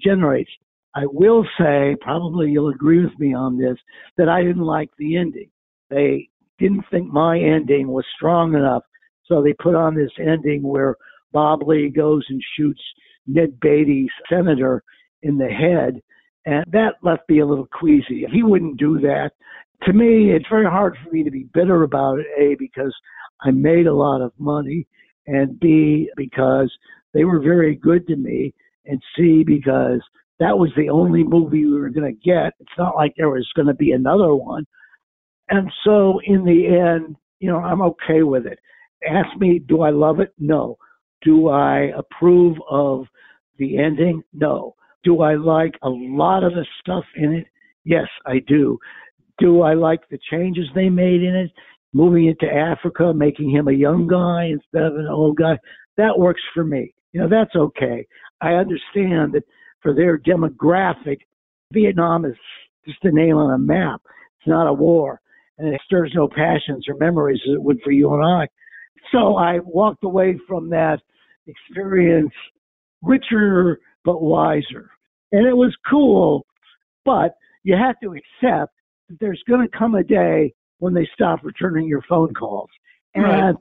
generates. 0.00 0.50
I 0.94 1.06
will 1.06 1.44
say, 1.58 1.96
probably 2.00 2.50
you'll 2.50 2.70
agree 2.70 3.02
with 3.04 3.18
me 3.18 3.34
on 3.34 3.58
this, 3.58 3.76
that 4.16 4.28
I 4.28 4.42
didn't 4.42 4.62
like 4.62 4.90
the 4.98 5.16
ending. 5.16 5.50
They 5.90 6.28
didn't 6.58 6.84
think 6.90 7.10
my 7.10 7.38
ending 7.38 7.88
was 7.88 8.04
strong 8.16 8.54
enough, 8.54 8.82
so 9.26 9.42
they 9.42 9.54
put 9.54 9.74
on 9.74 9.94
this 9.94 10.10
ending 10.18 10.62
where 10.62 10.96
Bob 11.32 11.62
Lee 11.66 11.88
goes 11.88 12.24
and 12.28 12.42
shoots 12.56 12.80
Ned 13.28 13.60
Beatty's 13.60 14.10
senator 14.28 14.82
in 15.22 15.38
the 15.38 15.48
head, 15.48 16.02
and 16.46 16.64
that 16.72 16.94
left 17.02 17.28
me 17.28 17.40
a 17.40 17.46
little 17.46 17.66
queasy. 17.66 18.24
He 18.32 18.42
wouldn't 18.42 18.78
do 18.78 18.98
that. 19.00 19.30
To 19.84 19.92
me, 19.92 20.32
it's 20.32 20.48
very 20.48 20.66
hard 20.66 20.96
for 21.04 21.10
me 21.12 21.22
to 21.22 21.30
be 21.30 21.46
bitter 21.54 21.84
about 21.84 22.18
it, 22.18 22.26
A, 22.36 22.56
because 22.58 22.94
I 23.42 23.50
made 23.50 23.86
a 23.86 23.94
lot 23.94 24.22
of 24.22 24.32
money, 24.38 24.86
and 25.26 25.60
B, 25.60 26.10
because 26.16 26.72
they 27.14 27.24
were 27.24 27.40
very 27.40 27.76
good 27.76 28.06
to 28.08 28.16
me, 28.16 28.54
and 28.86 29.00
C, 29.14 29.44
because 29.44 30.00
that 30.40 30.56
was 30.56 30.70
the 30.76 30.88
only 30.88 31.22
movie 31.22 31.66
we 31.66 31.78
were 31.78 31.90
going 31.90 32.12
to 32.12 32.28
get. 32.28 32.54
It's 32.60 32.78
not 32.78 32.96
like 32.96 33.14
there 33.16 33.28
was 33.28 33.48
going 33.54 33.68
to 33.68 33.74
be 33.74 33.92
another 33.92 34.34
one. 34.34 34.66
And 35.50 35.70
so 35.84 36.20
in 36.24 36.44
the 36.44 36.66
end, 36.66 37.16
you 37.40 37.50
know, 37.50 37.58
I'm 37.58 37.82
okay 37.82 38.22
with 38.22 38.46
it. 38.46 38.58
Ask 39.08 39.36
me, 39.38 39.58
do 39.58 39.82
I 39.82 39.90
love 39.90 40.20
it? 40.20 40.32
No. 40.38 40.76
Do 41.22 41.48
I 41.48 41.90
approve 41.96 42.56
of 42.70 43.06
the 43.58 43.78
ending? 43.78 44.22
No. 44.32 44.74
Do 45.04 45.22
I 45.22 45.34
like 45.36 45.74
a 45.82 45.88
lot 45.88 46.44
of 46.44 46.52
the 46.52 46.66
stuff 46.80 47.04
in 47.16 47.32
it? 47.32 47.46
Yes, 47.84 48.08
I 48.26 48.40
do. 48.46 48.78
Do 49.38 49.62
I 49.62 49.74
like 49.74 50.00
the 50.10 50.18
changes 50.30 50.66
they 50.74 50.88
made 50.88 51.22
in 51.22 51.34
it? 51.34 51.50
Moving 51.92 52.26
into 52.26 52.52
Africa, 52.52 53.12
making 53.14 53.50
him 53.50 53.68
a 53.68 53.72
young 53.72 54.06
guy 54.06 54.50
instead 54.52 54.82
of 54.82 54.96
an 54.96 55.06
old 55.06 55.36
guy. 55.36 55.58
That 55.96 56.18
works 56.18 56.42
for 56.52 56.64
me. 56.64 56.94
You 57.12 57.20
know, 57.20 57.28
that's 57.28 57.56
okay. 57.56 58.06
I 58.40 58.52
understand 58.52 59.32
that 59.32 59.44
for 59.80 59.94
their 59.94 60.18
demographic, 60.18 61.20
Vietnam 61.72 62.24
is 62.24 62.36
just 62.86 63.04
a 63.04 63.10
name 63.10 63.36
on 63.36 63.54
a 63.54 63.58
map. 63.58 64.02
It's 64.38 64.48
not 64.48 64.68
a 64.68 64.72
war, 64.72 65.20
and 65.58 65.72
it 65.74 65.80
stirs 65.84 66.12
no 66.14 66.28
passions 66.28 66.86
or 66.88 66.96
memories 66.96 67.40
as 67.48 67.54
it 67.54 67.62
would 67.62 67.78
for 67.82 67.90
you 67.90 68.12
and 68.14 68.24
I. 68.24 68.48
So 69.12 69.36
I 69.36 69.58
walked 69.60 70.04
away 70.04 70.38
from 70.46 70.70
that 70.70 71.00
experience 71.46 72.32
richer 73.02 73.80
but 74.04 74.22
wiser. 74.22 74.90
And 75.32 75.46
it 75.46 75.56
was 75.56 75.76
cool, 75.88 76.46
but 77.04 77.34
you 77.62 77.76
have 77.76 77.96
to 78.00 78.14
accept 78.14 78.72
that 79.08 79.18
there's 79.20 79.42
going 79.48 79.66
to 79.66 79.78
come 79.78 79.94
a 79.94 80.02
day 80.02 80.54
when 80.78 80.94
they 80.94 81.08
stop 81.12 81.40
returning 81.42 81.86
your 81.86 82.02
phone 82.08 82.32
calls. 82.32 82.70
And 83.14 83.24
right. 83.24 83.54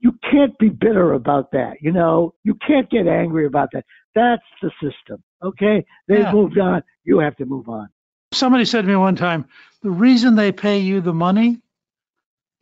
you 0.00 0.12
can't 0.30 0.58
be 0.58 0.68
bitter 0.68 1.12
about 1.12 1.52
that. 1.52 1.74
You 1.80 1.92
know, 1.92 2.34
you 2.44 2.54
can't 2.66 2.90
get 2.90 3.06
angry 3.06 3.46
about 3.46 3.70
that. 3.72 3.84
That's 4.14 4.42
the 4.60 4.70
system. 4.82 5.22
Okay? 5.42 5.84
They've 6.08 6.18
yeah. 6.18 6.32
moved 6.32 6.58
on. 6.58 6.82
You 7.04 7.18
have 7.20 7.36
to 7.36 7.46
move 7.46 7.68
on. 7.68 7.88
Somebody 8.32 8.64
said 8.64 8.82
to 8.82 8.88
me 8.88 8.96
one 8.96 9.16
time 9.16 9.46
the 9.82 9.90
reason 9.90 10.34
they 10.34 10.50
pay 10.50 10.78
you 10.78 11.00
the 11.00 11.14
money 11.14 11.60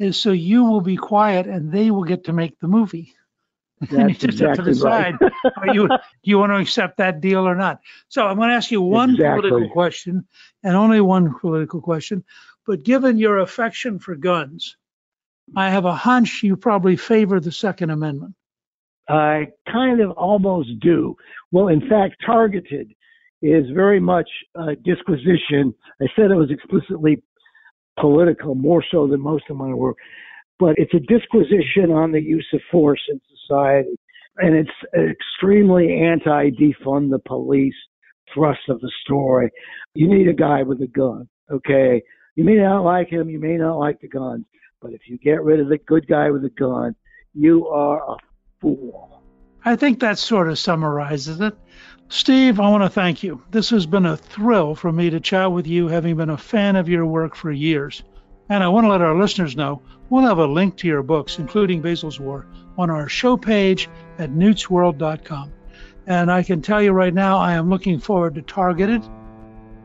is 0.03 0.17
so 0.19 0.33
you 0.33 0.65
will 0.65 0.81
be 0.81 0.97
quiet 0.97 1.47
and 1.47 1.73
they 1.73 1.91
will 1.91 2.05
get 2.05 2.25
to 2.25 2.33
make 2.33 2.59
the 2.61 2.69
movie. 2.69 3.15
And 3.91 3.91
you 4.11 4.15
just 4.15 4.25
exactly 4.25 4.47
have 4.47 4.57
to 4.59 4.65
decide 4.65 5.15
right. 5.21 5.75
you, 5.75 5.89
do 5.89 5.99
you 6.23 6.39
want 6.39 6.53
to 6.53 6.57
accept 6.57 6.99
that 6.99 7.21
deal 7.21 7.47
or 7.47 7.55
not. 7.55 7.81
So 8.09 8.27
I'm 8.27 8.37
going 8.37 8.51
to 8.51 8.55
ask 8.55 8.71
you 8.71 8.81
one 8.81 9.11
exactly. 9.11 9.51
political 9.51 9.73
question 9.73 10.27
and 10.63 10.77
only 10.77 11.01
one 11.01 11.35
political 11.41 11.81
question. 11.81 12.25
But 12.67 12.85
given 12.85 13.19
your 13.19 13.39
affection 13.39 13.99
for 13.99 14.15
guns, 14.15 14.77
I 15.57 15.71
have 15.71 15.85
a 15.85 15.95
hunch 15.95 16.43
you 16.43 16.57
probably 16.57 16.97
favor 16.97 17.41
the 17.41 17.53
Second 17.53 17.91
Amendment. 17.91 18.35
I 19.09 19.49
kind 19.71 20.01
of 20.01 20.13
almost 20.13 20.79
do. 20.81 21.17
Well, 21.51 21.69
in 21.69 21.81
fact, 21.89 22.17
targeted 22.25 22.95
is 23.43 23.65
very 23.75 23.99
much 23.99 24.29
a 24.55 24.77
disquisition. 24.77 25.75
I 26.01 26.07
said 26.15 26.31
it 26.31 26.37
was 26.37 26.51
explicitly 26.51 27.23
political, 27.99 28.55
more 28.55 28.85
so 28.91 29.07
than 29.07 29.21
most 29.21 29.45
of 29.51 29.57
my 29.57 29.73
work, 29.73 29.97
but 30.59 30.75
it's 30.77 30.95
a 30.95 31.01
disquisition 31.01 31.91
on 31.91 32.13
the 32.13 32.21
use 32.21 32.47
of 32.53 32.61
force 32.71 33.01
in 33.09 33.21
society. 33.47 33.99
And 34.39 34.57
it's 34.57 34.71
an 34.95 35.11
extremely 35.11 35.93
anti 35.93 36.51
defund 36.51 37.11
the 37.11 37.21
police 37.27 37.75
thrust 38.33 38.61
of 38.69 38.81
the 38.81 38.91
story. 39.05 39.51
You 39.95 40.09
need 40.09 40.29
a 40.29 40.33
guy 40.33 40.63
with 40.63 40.81
a 40.81 40.87
gun, 40.87 41.29
okay? 41.51 42.03
You 42.35 42.45
may 42.45 42.55
not 42.55 42.83
like 42.83 43.09
him, 43.09 43.29
you 43.29 43.39
may 43.39 43.57
not 43.57 43.79
like 43.79 44.01
the 44.01 44.09
guns, 44.09 44.47
but 44.81 44.93
if 44.93 45.03
you 45.07 45.19
get 45.19 45.43
rid 45.43 45.61
of 45.61 45.69
the 45.69 45.79
good 45.87 46.07
guy 46.09 46.31
with 46.31 46.45
a 46.45 46.51
gun, 46.51 46.95
you 47.35 47.67
are 47.69 47.99
a 48.11 48.17
fool. 48.61 49.22
I 49.65 49.77
think 49.77 50.01
that 50.01 50.19
sort 50.19 50.49
of 50.49 50.59
summarizes 50.59 51.41
it. 51.41 51.55
Steve, 52.09 52.61
I 52.61 52.69
want 52.69 52.83
to 52.83 52.91
thank 52.91 53.23
you. 53.23 53.43
This 53.51 53.71
has 53.71 53.87
been 53.87 54.07
a 54.07 54.17
thrill 54.17 54.75
for 54.75 54.91
me 54.91 55.09
to 55.11 55.21
chat 55.21 55.53
with 55.53 55.67
you, 55.67 55.89
having 55.89 56.17
been 56.17 56.31
a 56.31 56.37
fan 56.37 56.77
of 56.77 56.89
your 56.89 57.07
work 57.07 57.35
for 57.37 57.51
years. 57.51 58.03
And 58.49 58.63
I 58.63 58.69
want 58.69 58.85
to 58.85 58.91
let 58.91 59.01
our 59.01 59.17
listeners 59.17 59.57
know 59.57 59.81
we'll 60.11 60.27
have 60.27 60.39
a 60.39 60.47
link 60.47 60.77
to 60.79 60.89
your 60.89 61.03
books, 61.03 61.39
including 61.39 61.81
Basil's 61.81 62.21
War, 62.21 62.47
on 62.77 62.91
our 62.91 63.09
show 63.09 63.37
page 63.37 63.89
at 64.19 64.31
newtsworld.com. 64.31 65.53
And 66.07 66.31
I 66.31 66.43
can 66.43 66.61
tell 66.61 66.83
you 66.83 66.93
right 66.93 67.15
now, 67.15 67.39
I 67.39 67.55
am 67.55 67.71
looking 67.71 67.99
forward 68.01 68.35
to 68.35 68.43
Targeted, 68.43 69.03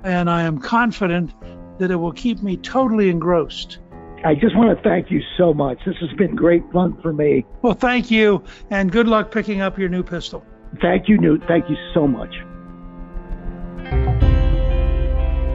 and 0.03 0.29
I 0.29 0.41
am 0.41 0.57
confident 0.57 1.33
that 1.77 1.91
it 1.91 1.95
will 1.95 2.11
keep 2.11 2.41
me 2.41 2.57
totally 2.57 3.09
engrossed. 3.09 3.77
I 4.25 4.33
just 4.33 4.55
want 4.55 4.75
to 4.75 4.83
thank 4.83 5.11
you 5.11 5.21
so 5.37 5.53
much. 5.53 5.79
This 5.85 5.95
has 6.01 6.11
been 6.17 6.35
great 6.35 6.63
fun 6.71 6.99
for 7.01 7.13
me. 7.13 7.45
Well, 7.61 7.73
thank 7.73 8.09
you, 8.09 8.43
and 8.69 8.91
good 8.91 9.07
luck 9.07 9.31
picking 9.31 9.61
up 9.61 9.77
your 9.77 9.89
new 9.89 10.03
pistol. 10.03 10.43
Thank 10.81 11.07
you, 11.07 11.17
Newt. 11.17 11.43
Thank 11.47 11.69
you 11.69 11.77
so 11.93 12.07
much. 12.07 12.33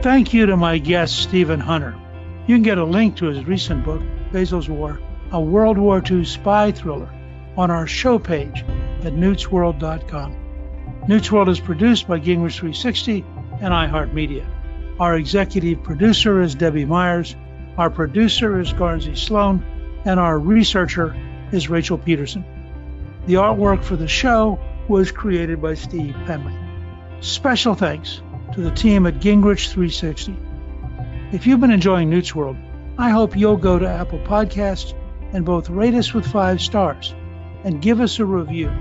Thank 0.03 0.33
you 0.33 0.45
to 0.47 0.57
my 0.57 0.77
guest, 0.79 1.21
Stephen 1.21 1.59
Hunter. 1.59 1.95
You 2.47 2.55
can 2.55 2.63
get 2.63 2.77
a 2.77 2.83
link 2.83 3.17
to 3.17 3.25
his 3.27 3.45
recent 3.45 3.85
book, 3.85 4.01
Basil's 4.31 4.67
War, 4.69 4.99
a 5.31 5.39
World 5.39 5.77
War 5.77 6.01
II 6.09 6.25
spy 6.25 6.71
thriller, 6.71 7.09
on 7.55 7.69
our 7.71 7.87
show 7.87 8.19
page 8.19 8.65
at 9.03 9.13
newtsworld.com. 9.13 11.05
Newt's 11.07 11.31
World 11.31 11.49
is 11.49 11.59
produced 11.59 12.07
by 12.07 12.19
Gingrich 12.19 12.59
360 12.59 13.25
and 13.61 13.73
iHeartMedia. 13.73 14.45
Our 14.99 15.15
executive 15.15 15.83
producer 15.83 16.41
is 16.41 16.55
Debbie 16.55 16.85
Myers. 16.85 17.35
Our 17.75 17.89
producer 17.89 18.59
is 18.59 18.71
Garnsey 18.71 19.17
Sloan, 19.17 19.63
and 20.05 20.19
our 20.19 20.37
researcher 20.37 21.15
is 21.51 21.69
Rachel 21.69 21.97
Peterson. 21.97 22.45
The 23.25 23.35
artwork 23.35 23.83
for 23.83 23.95
the 23.95 24.07
show 24.07 24.59
was 24.87 25.11
created 25.11 25.59
by 25.59 25.73
Steve 25.73 26.15
Penley. 26.25 26.53
Special 27.21 27.73
thanks 27.73 28.21
to 28.53 28.61
the 28.61 28.69
team 28.69 29.07
at 29.07 29.15
Gingrich 29.15 29.69
360. 29.69 30.35
If 31.31 31.47
you've 31.47 31.61
been 31.61 31.71
enjoying 31.71 32.11
Newt's 32.11 32.35
World, 32.35 32.57
I 32.99 33.09
hope 33.09 33.35
you'll 33.35 33.57
go 33.57 33.79
to 33.79 33.87
Apple 33.87 34.19
Podcasts 34.19 34.93
and 35.31 35.43
both 35.43 35.71
rate 35.71 35.95
us 35.95 36.13
with 36.13 36.27
five 36.27 36.61
stars 36.61 37.15
and 37.63 37.81
give 37.81 38.01
us 38.01 38.19
a 38.19 38.25
review 38.25 38.71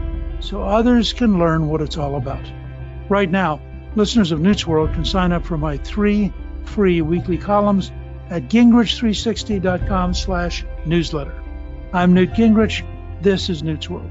so 0.41 0.63
others 0.63 1.15
can 1.15 1.39
learn 1.39 1.69
what 1.69 1.81
it's 1.81 1.97
all 1.97 2.17
about. 2.17 2.45
Right 3.09 3.31
now, 3.31 3.63
listeners 3.95 4.33
of 4.33 4.41
Newt's 4.41 4.67
World 4.67 4.93
can 4.93 5.07
sign 5.07 5.33
up 5.33 5.47
for 5.47 5.57
my 5.57 5.79
three 5.79 6.31
free 6.65 7.01
weekly 7.01 7.39
columns 7.39 7.91
at 8.33 8.49
gingrich360.com 8.49 10.15
slash 10.15 10.65
newsletter. 10.87 11.43
I'm 11.93 12.15
Newt 12.15 12.31
Gingrich. 12.31 12.83
This 13.21 13.51
is 13.51 13.63
Newt's 13.63 13.91
World. 13.91 14.11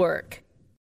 Network. 0.01 0.41